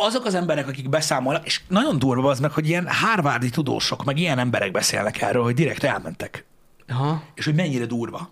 [0.00, 4.18] azok az emberek, akik beszámolnak, és nagyon durva az meg, hogy ilyen hárvárdi tudósok, meg
[4.18, 6.44] ilyen emberek beszélnek erről, hogy direkt elmentek,
[6.88, 7.22] Aha.
[7.34, 8.30] és hogy mennyire durva.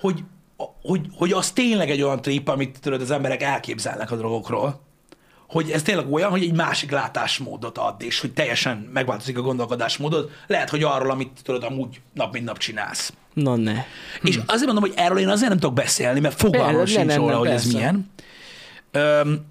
[0.00, 0.24] Hogy,
[0.82, 4.80] hogy, hogy az tényleg egy olyan trip, amit tudod, az emberek elképzelnek a drogokról,
[5.48, 10.30] hogy ez tényleg olyan, hogy egy másik látásmódot ad, és hogy teljesen megváltozik a gondolkodásmódod.
[10.46, 13.12] Lehet, hogy arról, amit tudod, amúgy nap mint nap csinálsz.
[13.32, 13.72] Na ne.
[13.72, 14.26] Hm.
[14.26, 17.48] És azért mondom, hogy erről én azért nem tudok beszélni, mert fogalmam sincs róla, hogy
[17.48, 18.10] ez milyen.
[18.90, 19.46] Öm,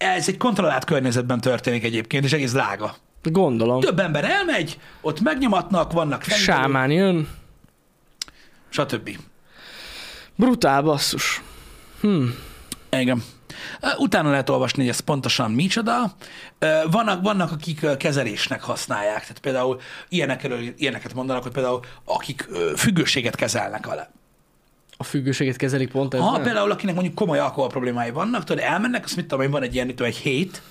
[0.00, 2.94] ez egy kontrollált környezetben történik egyébként, és egész drága.
[3.22, 3.80] Gondolom.
[3.80, 7.28] Több ember elmegy, ott megnyomatnak, vannak fenyegetők, Sámán jön.
[8.68, 9.18] stb.
[10.36, 11.42] Brutál basszus.
[12.00, 12.24] Hm.
[12.90, 13.22] Igen.
[13.98, 16.14] Utána lehet olvasni, hogy ez pontosan micsoda.
[16.90, 19.20] Vannak, vannak akik kezelésnek használják.
[19.20, 24.08] Tehát például ilyenekről, ilyeneket mondanak, hogy például akik függőséget kezelnek alá.
[25.00, 26.20] A függőséget kezelik pont ez.
[26.20, 26.42] Ha nem?
[26.42, 29.74] például akinek mondjuk komoly alkohol problémái vannak, tudod, elmennek, azt mit tudom én, van egy
[29.74, 30.62] ilyen, tudom, egy hét.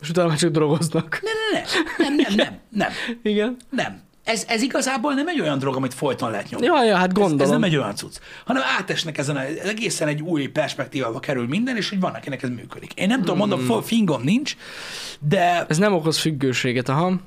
[0.00, 1.20] És utána már csak drogoznak.
[1.22, 2.90] Ne, ne, ne, nem, nem, nem, nem,
[3.22, 3.56] Igen.
[3.70, 4.02] nem.
[4.24, 6.66] Ez, ez igazából nem egy olyan drog, amit folyton lehet nyomni.
[6.66, 7.40] Ja, ja, hát Ez, gondolom.
[7.40, 11.76] ez nem egy olyan cucc, hanem átesnek ezen, a- egészen egy új perspektívába kerül minden,
[11.76, 12.92] és hogy van, akinek ez működik.
[12.94, 13.82] Én nem tudom, mondom, Hmm.
[13.82, 14.56] fingom nincs,
[15.20, 17.20] de Ez nem okoz függőséget, aha.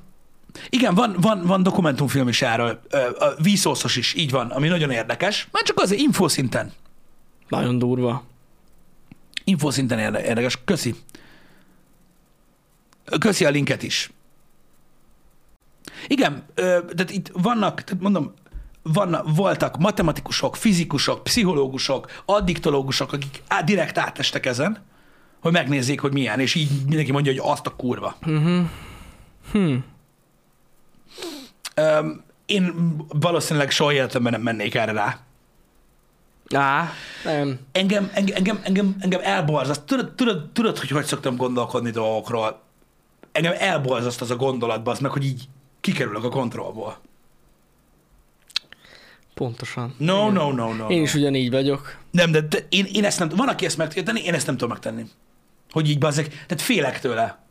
[0.69, 2.79] Igen, van, van, van dokumentumfilm is erről,
[3.19, 5.47] a vízószos is, így van, ami nagyon érdekes.
[5.51, 6.73] Már csak azért infoszinten.
[7.47, 8.23] Nagyon durva.
[9.43, 10.59] Infoszinten érde- érdekes.
[10.65, 10.95] Köszi.
[13.19, 14.11] Köszi a linket is.
[16.07, 18.33] Igen, tehát itt vannak, tehát mondom,
[18.81, 24.83] vannak, voltak matematikusok, fizikusok, pszichológusok, addiktológusok, akik á, direkt átestek ezen,
[25.39, 28.17] hogy megnézzék, hogy milyen, és így mindenki mondja, hogy azt a kurva.
[29.51, 29.75] Hm.
[31.78, 35.19] Öm, én valószínűleg soha életemben nem mennék erre rá.
[36.49, 36.89] Á,
[37.23, 37.59] nem.
[37.71, 39.82] Engem, engem, engem, engem, elborzaszt.
[39.82, 42.61] Tudod, tudod, tudod, hogy hogy szoktam gondolkodni dolgokról?
[43.32, 45.43] Engem elborzaszt az a gondolatba, az meg, hogy így
[45.82, 46.97] kikerülök a kontrollból.
[49.34, 49.95] Pontosan.
[49.97, 50.34] No, Igen.
[50.34, 50.88] no, no, no.
[50.88, 51.03] Én no.
[51.03, 51.97] is ugyanígy vagyok.
[52.11, 54.45] Nem, de, de én, én ezt nem Van, aki ezt meg tudja tenni, én ezt
[54.45, 55.05] nem tudom megtenni.
[55.71, 57.46] Hogy így bazzeg, tehát félek tőle.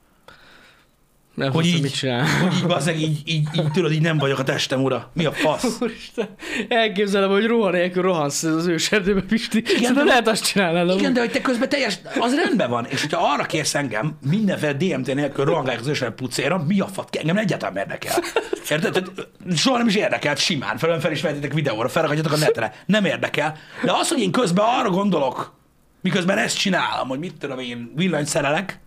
[1.36, 2.26] Nem Hogy így, mit csinál.
[2.42, 5.10] hogy így bazzeg, így, így, így, tudod, így nem vagyok a testem ura.
[5.14, 5.76] Mi a fasz?
[5.80, 6.28] Úristen,
[6.68, 9.58] elképzelem, hogy rohan nélkül rohansz az őserdőbe, Pisti.
[9.76, 10.98] Igen, de- de lehet azt csinálnod.
[10.98, 12.86] Igen, de hogy te közben teljes, az rendben van.
[12.88, 17.16] És hogyha arra kérsz engem, mindenféle DMT nélkül rohangálják az ősre pucéra, mi a fat?
[17.16, 18.22] Engem egyáltalán érdekel.
[18.70, 18.92] Érted?
[18.92, 20.78] Tehát soha nem is érdekelt simán.
[20.78, 22.74] Felön fel is vehetitek videóra, felrakadjatok a netre.
[22.86, 23.56] Nem érdekel.
[23.84, 25.54] De az, hogy én közben arra gondolok,
[26.00, 28.80] miközben ezt csinálom, hogy mit tudom én, villanyt szerelek,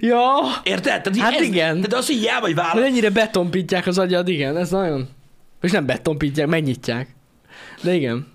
[0.00, 0.26] Ja,
[0.62, 1.02] érted?
[1.02, 1.74] Tehát Hát ez, igen.
[1.74, 2.84] Tehát az, hogy jel vagy de válasz.
[2.84, 5.08] ennyire betonpítják az agyad, igen, ez nagyon...
[5.62, 7.08] És nem betonpítják, megnyitják.
[7.82, 8.26] De igen.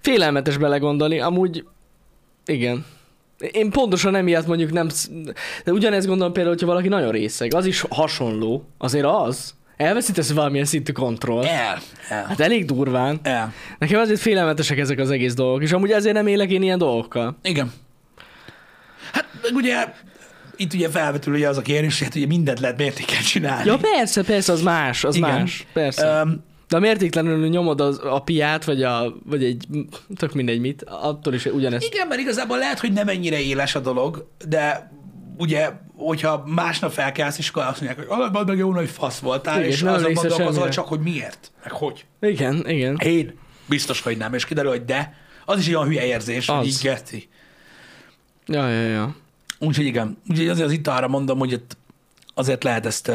[0.00, 1.64] Félelmetes belegondolni, amúgy...
[2.46, 2.84] Igen.
[3.52, 4.88] Én pontosan emiatt mondjuk nem...
[5.64, 8.64] De ugyanezt gondolom például, hogyha valaki nagyon részeg, az is hasonló.
[8.78, 9.54] Azért az.
[9.76, 11.44] Elveszítesz valamilyen szintű kontroll.
[11.44, 11.78] El.
[12.08, 12.24] El.
[12.24, 13.18] Hát elég durván.
[13.22, 13.52] El.
[13.78, 17.36] Nekem azért félelmetesek ezek az egész dolgok, és amúgy ezért nem élek én ilyen dolgokkal.
[17.42, 17.72] Igen.
[19.12, 19.92] Hát ugye
[20.60, 23.66] itt ugye felvetül ugye az a kérdés, hogy hát ugye mindent lehet mértékkel csinálni.
[23.66, 25.30] Ja persze, persze, az más, az Igen.
[25.30, 25.66] más.
[25.72, 26.22] Persze.
[26.22, 29.66] Um, De a mértéklenül nyomod az, a piát, vagy, a, vagy egy,
[30.16, 31.86] tök mindegy mit, attól is ugyanezt.
[31.94, 34.90] igen, mert igazából lehet, hogy nem ennyire éles a dolog, de
[35.36, 39.58] ugye, hogyha másnap felkelsz, és akkor azt mondják, hogy alapban meg jó nagy fasz voltál,
[39.58, 42.04] Igen, és nem azon gondolkozol csak, hogy miért, meg hogy.
[42.20, 42.96] Igen, igen.
[42.96, 45.14] Én biztos, hogy nem, és kiderül, hogy de.
[45.44, 46.66] Az is egy olyan hülye érzés, hogy Az.
[46.66, 47.28] így geci.
[48.46, 49.14] Ja, ja, ja.
[49.60, 51.62] Úgyhogy igen, úgyhogy azért az itt arra mondom, hogy
[52.34, 53.12] azért lehet ezt,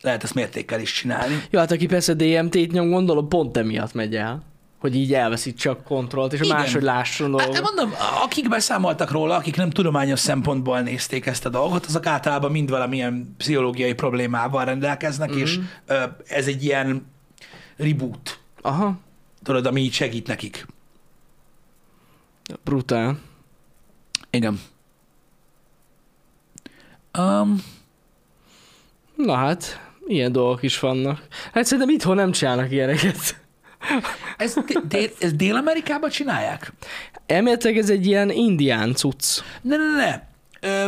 [0.00, 1.42] lehet ezt mértékkel is csinálni.
[1.50, 4.42] Jó, hát aki persze DMT-t nyom, gondolom pont emiatt megy el.
[4.78, 6.56] Hogy így elveszítse a kontrollt, és Igen.
[6.56, 7.74] máshogy lásson Hát dolgokat.
[7.74, 7.94] mondom,
[8.24, 13.34] akik beszámoltak róla, akik nem tudományos szempontból nézték ezt a dolgot, azok általában mind valamilyen
[13.36, 15.40] pszichológiai problémával rendelkeznek, mm-hmm.
[15.40, 17.06] és ö, ez egy ilyen
[17.76, 18.98] reboot Aha,
[19.42, 20.66] Tudod, ami így segít nekik.
[22.64, 23.18] brutál.
[24.30, 24.60] Igen.
[27.18, 27.62] Um,
[29.16, 31.26] Na hát, ilyen dolgok is vannak.
[31.52, 33.40] Hát szerintem itthon nem csinálnak ilyeneket.
[34.36, 34.54] ez,
[34.88, 36.72] dél, ez Dél-Amerikában csinálják?
[37.26, 39.40] Elméletileg ez egy ilyen indián cucc.
[39.60, 40.22] Ne, ne, ne.
[40.60, 40.86] Ö,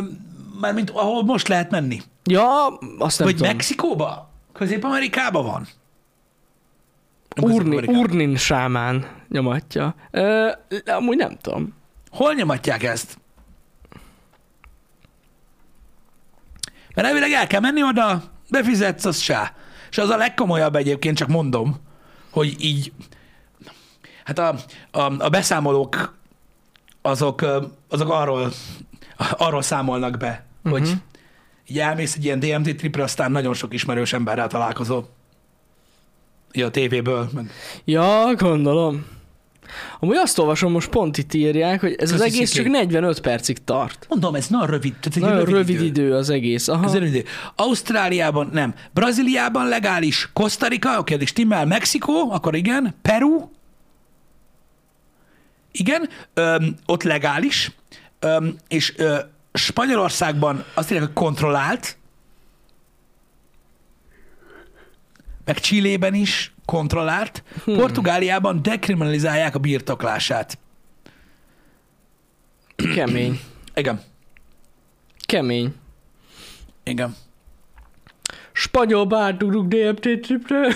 [0.61, 2.03] mármint ahol most lehet menni.
[2.25, 2.67] Ja,
[2.99, 3.53] azt nem Vagy tudom.
[3.53, 4.31] Mexikóba?
[4.53, 5.67] Közép-Amerikában van?
[7.41, 7.87] Urni.
[7.87, 9.95] Urnin sámán nyomatja.
[10.11, 10.51] Ö,
[10.87, 11.75] amúgy nem tudom.
[12.11, 13.19] Hol nyomatják ezt?
[17.01, 19.55] Mert elvileg el kell menni oda, befizetsz, az se.
[19.91, 21.77] És az a legkomolyabb egyébként, csak mondom,
[22.31, 22.93] hogy így,
[24.25, 24.55] hát a,
[24.91, 26.19] a, a beszámolók
[27.03, 27.45] azok,
[27.89, 28.53] azok arról,
[29.17, 30.81] arról számolnak be, uh-huh.
[30.81, 30.93] hogy
[31.67, 35.09] így elmész egy ilyen DMT tripre, aztán nagyon sok ismerős emberrel találkozol.
[36.53, 37.51] Így a tévéből, meg
[37.85, 39.07] Ja, gondolom.
[40.01, 42.63] Amúgy azt olvasom, most pont itt írják, hogy ez az Köszi, egész Szikli.
[42.63, 44.07] csak 45 percig tart.
[44.09, 44.95] Mondom, ez nagyon rövid.
[45.01, 45.85] Tehát egy Nagyon rövid, rövid idő.
[45.85, 46.69] idő az egész.
[46.69, 46.85] Aha.
[46.85, 47.25] Ez rövid idő.
[47.57, 48.75] Ausztráliában nem.
[48.93, 50.29] Brazíliában legális.
[50.33, 51.67] Costa Rica, oké, okay, stimmel.
[51.67, 52.95] Mexikó, akkor igen.
[53.03, 53.49] Peru,
[55.73, 57.71] igen, öm, ott legális.
[58.19, 59.19] Öm, és ö,
[59.53, 61.99] Spanyolországban azt írják, hogy kontrollált.
[65.45, 67.43] Meg Csillében is kontrollált.
[67.65, 67.77] Hmm.
[67.77, 70.59] Portugáliában dekriminalizálják a birtoklását.
[72.95, 73.41] Kemény.
[73.75, 74.01] Igen.
[75.27, 75.75] Kemény.
[76.85, 77.17] Igen.
[78.53, 80.67] Spanyol bár tudunk DMT tripre.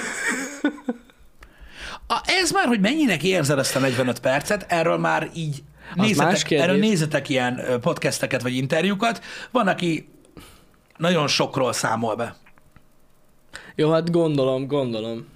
[2.07, 5.63] A, ez már, hogy mennyinek érzed ezt a 45 percet, erről már így
[5.95, 6.67] nézzetek, kérdés.
[6.67, 9.21] erről nézzetek ilyen podcasteket vagy interjúkat.
[9.51, 10.09] Van, aki
[10.97, 12.37] nagyon sokról számol be.
[13.75, 15.27] Jó, hát gondolom, gondolom.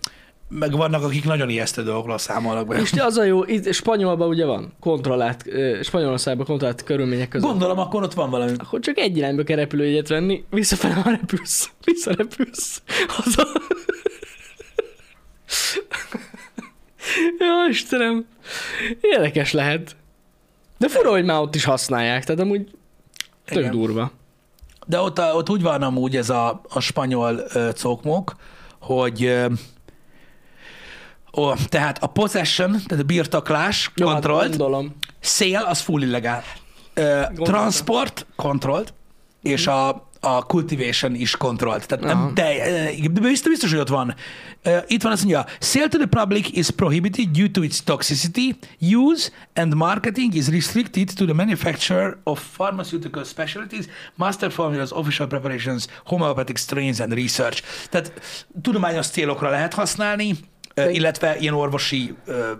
[0.48, 2.80] Meg vannak, akik nagyon ijesztő dolgokról számolnak be.
[2.80, 5.44] És az a jó, itt Spanyolban ugye van kontrollált,
[5.82, 7.48] Spanyolországban kontrollált körülmények között.
[7.48, 8.52] Gondolom, akkor ott van valami.
[8.58, 12.82] Akkor csak egy irányba kell repülőjegyet venni, visszafele ha repülsz, visszarepülsz.
[13.08, 13.46] Haza.
[17.38, 18.26] Jó, Istenem.
[19.00, 19.96] Érdekes lehet.
[20.78, 22.70] De fura, hogy már ott is használják, tehát amúgy
[23.44, 23.70] tök Igen.
[23.70, 24.10] durva.
[24.86, 28.36] De ott, ott úgy van amúgy ez a, a spanyol ö, cokmok,
[28.80, 29.46] hogy ö,
[31.38, 34.96] ó, tehát a possession, tehát a birtoklás, Jó, hát kontrollt, gondolom.
[35.20, 36.42] Szél, az full illegál.
[36.94, 38.94] Ö, transport, kontrollt,
[39.42, 39.88] és a,
[40.20, 41.86] a cultivation is kontrollt.
[41.86, 42.54] Tehát nem, de,
[43.20, 44.14] biztos, biztos, hogy ott van.
[44.62, 48.58] Ö, Itt van azt mondja, sale to the public is prohibited due to its toxicity.
[48.80, 53.84] Use and marketing is restricted to the manufacturer of pharmaceutical specialties,
[54.14, 57.62] master formulas, official preparations, homeopathic strains and research.
[57.90, 58.12] Tehát
[58.62, 60.38] tudományos célokra lehet használni,
[60.84, 62.50] De- illetve ilyen orvosi ö,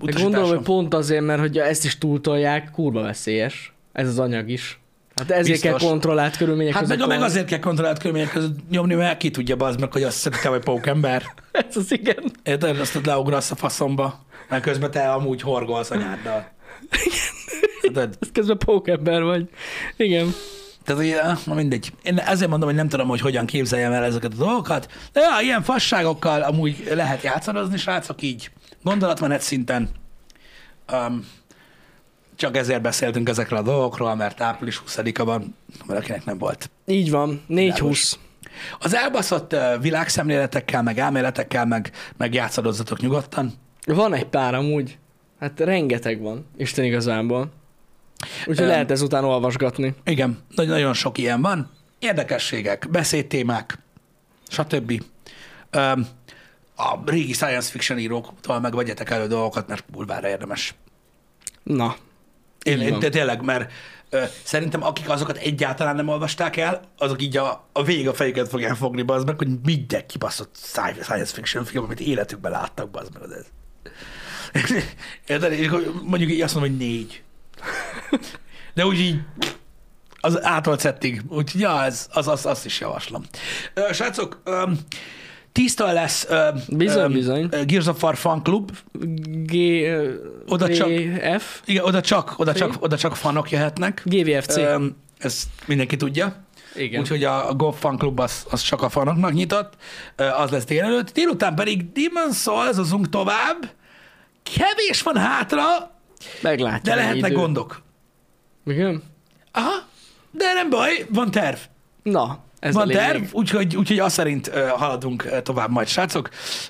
[0.00, 3.72] gondolom, hogy pont azért, mert hogyha ezt is túltolják, kurva veszélyes.
[3.92, 4.80] Ez az anyag is.
[5.16, 5.70] Hát ezért Biztos.
[5.80, 7.26] kell kontrollált körülmények Hát között meg, meg van.
[7.26, 10.62] azért kell kontrollált körülmények között nyomni, mert ki tudja bazd meg, hogy azt szerintem egy
[10.62, 11.22] pókember.
[11.68, 12.24] Ez az igen.
[12.42, 12.80] Érted?
[12.80, 16.50] Azt ott leugrasz a faszomba, mert közben te amúgy horgolsz anyáddal.
[17.82, 18.14] Érted?
[18.20, 19.48] Ez közben pókember vagy.
[19.96, 20.32] Igen.
[20.88, 21.92] Tehát, hogy, eh, na mindegy.
[22.02, 24.92] Én ezért mondom, hogy nem tudom, hogy hogyan képzeljem el ezeket a dolgokat.
[25.12, 28.50] De ja, ilyen fasságokkal amúgy lehet játszadozni, srácok, így
[28.82, 29.88] gondolatmenet szinten.
[30.92, 31.26] Um,
[32.36, 36.70] csak ezért beszéltünk ezekről a dolgokról, mert április 20-a van, valakinek nem volt.
[36.86, 37.42] Így van.
[37.48, 38.12] 4-20.
[38.78, 43.52] Az elbaszott uh, világszemléletekkel, meg elméletekkel, meg, meg játszadozzatok nyugodtan.
[43.86, 44.98] Van egy pár amúgy.
[45.40, 47.50] Hát rengeteg van, Isten igazából.
[48.40, 48.66] Úgyhogy Öm.
[48.66, 49.94] lehet ezután olvasgatni.
[50.04, 51.70] Igen, nagyon, nagyon sok ilyen van.
[51.98, 53.78] Érdekességek, beszédtémák,
[54.48, 55.02] stb.
[55.76, 56.08] Um,
[56.76, 60.74] a régi science fiction íróktól meg vegyetek elő dolgokat, mert bulvára érdemes.
[61.62, 61.96] Na.
[62.62, 63.72] Én, én de tényleg, mert
[64.10, 68.48] ö, szerintem akik azokat egyáltalán nem olvasták el, azok így a, a vég a fejüket
[68.48, 73.12] fogják fogni, bazd meg, hogy minden kibaszott sci- science fiction film, amit életükben láttak, bazd
[73.12, 73.46] meg, az ez.
[75.26, 75.70] Érted?
[76.02, 77.22] Mondjuk így azt mondom, hogy négy.
[78.74, 79.20] De úgy így
[80.20, 81.22] az átolt szettig.
[81.28, 83.24] Úgyhogy ja, ez, az, az, azt is javaslom.
[83.74, 84.62] Ö, srácok, ö,
[85.52, 87.48] tíztől lesz ö, Bizony, ö, bizony.
[87.66, 88.70] Gears of War fan klub.
[89.26, 89.56] G...
[90.46, 90.90] Oda csak-
[91.38, 91.60] F?
[91.64, 94.02] Igen, oda csak, oda csak, oda csak fanok jöhetnek.
[94.04, 94.56] GVFC.
[94.56, 94.86] Ö,
[95.18, 96.46] ezt mindenki tudja.
[96.74, 97.00] Igen.
[97.00, 99.72] Úgyhogy a, a Golf Fan Club az, az csak a fanoknak nyitott,
[100.16, 101.12] az lesz délelőtt.
[101.12, 103.70] Délután pedig Demon's Souls azunk tovább.
[104.42, 105.64] Kevés van hátra,
[106.42, 106.82] Meglátjuk.
[106.82, 107.40] de lehetnek idő.
[107.40, 107.82] gondok.
[108.70, 109.02] Igen?
[109.50, 109.86] Aha,
[110.30, 111.58] de nem baj, van terv.
[112.02, 116.28] Na, Ez Van terv, úgyhogy, úgyhogy azt szerint haladunk tovább majd, srácok.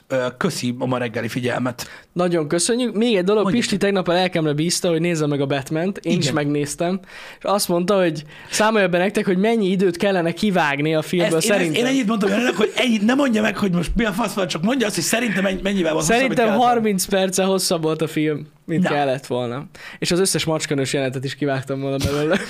[0.08, 1.86] Ö, Köszi a ma reggeli figyelmet.
[2.12, 2.94] Nagyon köszönjük.
[2.94, 3.62] Még egy dolog, Mondjuk.
[3.64, 6.18] Pisti tegnap a lelkemre bízta, hogy nézzem meg a batman Én Igen.
[6.18, 7.00] is megnéztem.
[7.38, 11.46] És azt mondta, hogy számolja be nektek, hogy mennyi időt kellene kivágni a filmből Ezt,
[11.46, 11.84] én, ezt, szerintem.
[11.84, 14.46] én ennyit mondtam önnek, hogy ennyit, ne mondja meg, hogy most mi a fasz van,
[14.48, 18.02] csak mondja azt, hogy szerintem mennyi- mennyivel van hosszabb, Szerintem kellett 30 perce hosszabb volt
[18.02, 18.88] a film, mint Na.
[18.90, 19.64] kellett volna.
[19.98, 22.38] És az összes macskanős jelenetet is kivágtam volna belőle.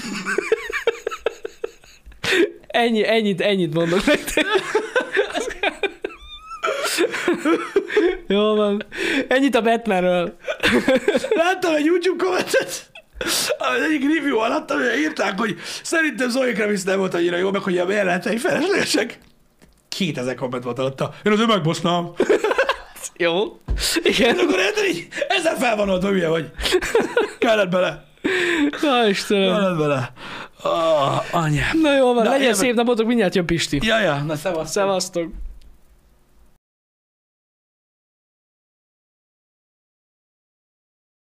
[2.78, 4.46] Ennyi, ennyit, ennyit mondok nektek.
[8.26, 8.86] Jó van.
[9.28, 10.36] Ennyit a Batmanről.
[11.30, 12.90] Láttam egy YouTube kommentet,
[13.58, 17.60] az egyik review alatt, amire írták, hogy szerintem Zoe Kravitz nem volt annyira jó, meg
[17.60, 19.18] hogy a jelenetei feleslegesek.
[19.88, 21.14] 2000 komment volt alatta.
[21.22, 22.10] Én azért megbosznám.
[23.16, 23.60] Jó.
[24.02, 24.34] Igen.
[24.36, 24.58] És akkor
[24.88, 26.50] így, ezzel fel van oldva, hülye vagy.
[27.38, 28.04] Kellett bele.
[28.82, 29.54] Na Istenem.
[29.54, 30.12] Kellett bele.
[30.62, 31.80] Oh, anyám.
[31.82, 33.78] Na jó van, Na, legyen élve- szép napotok, mindjárt jön Pisti.
[33.82, 34.70] Ja, ja, na szevasz.
[34.70, 35.30] Szevasztok.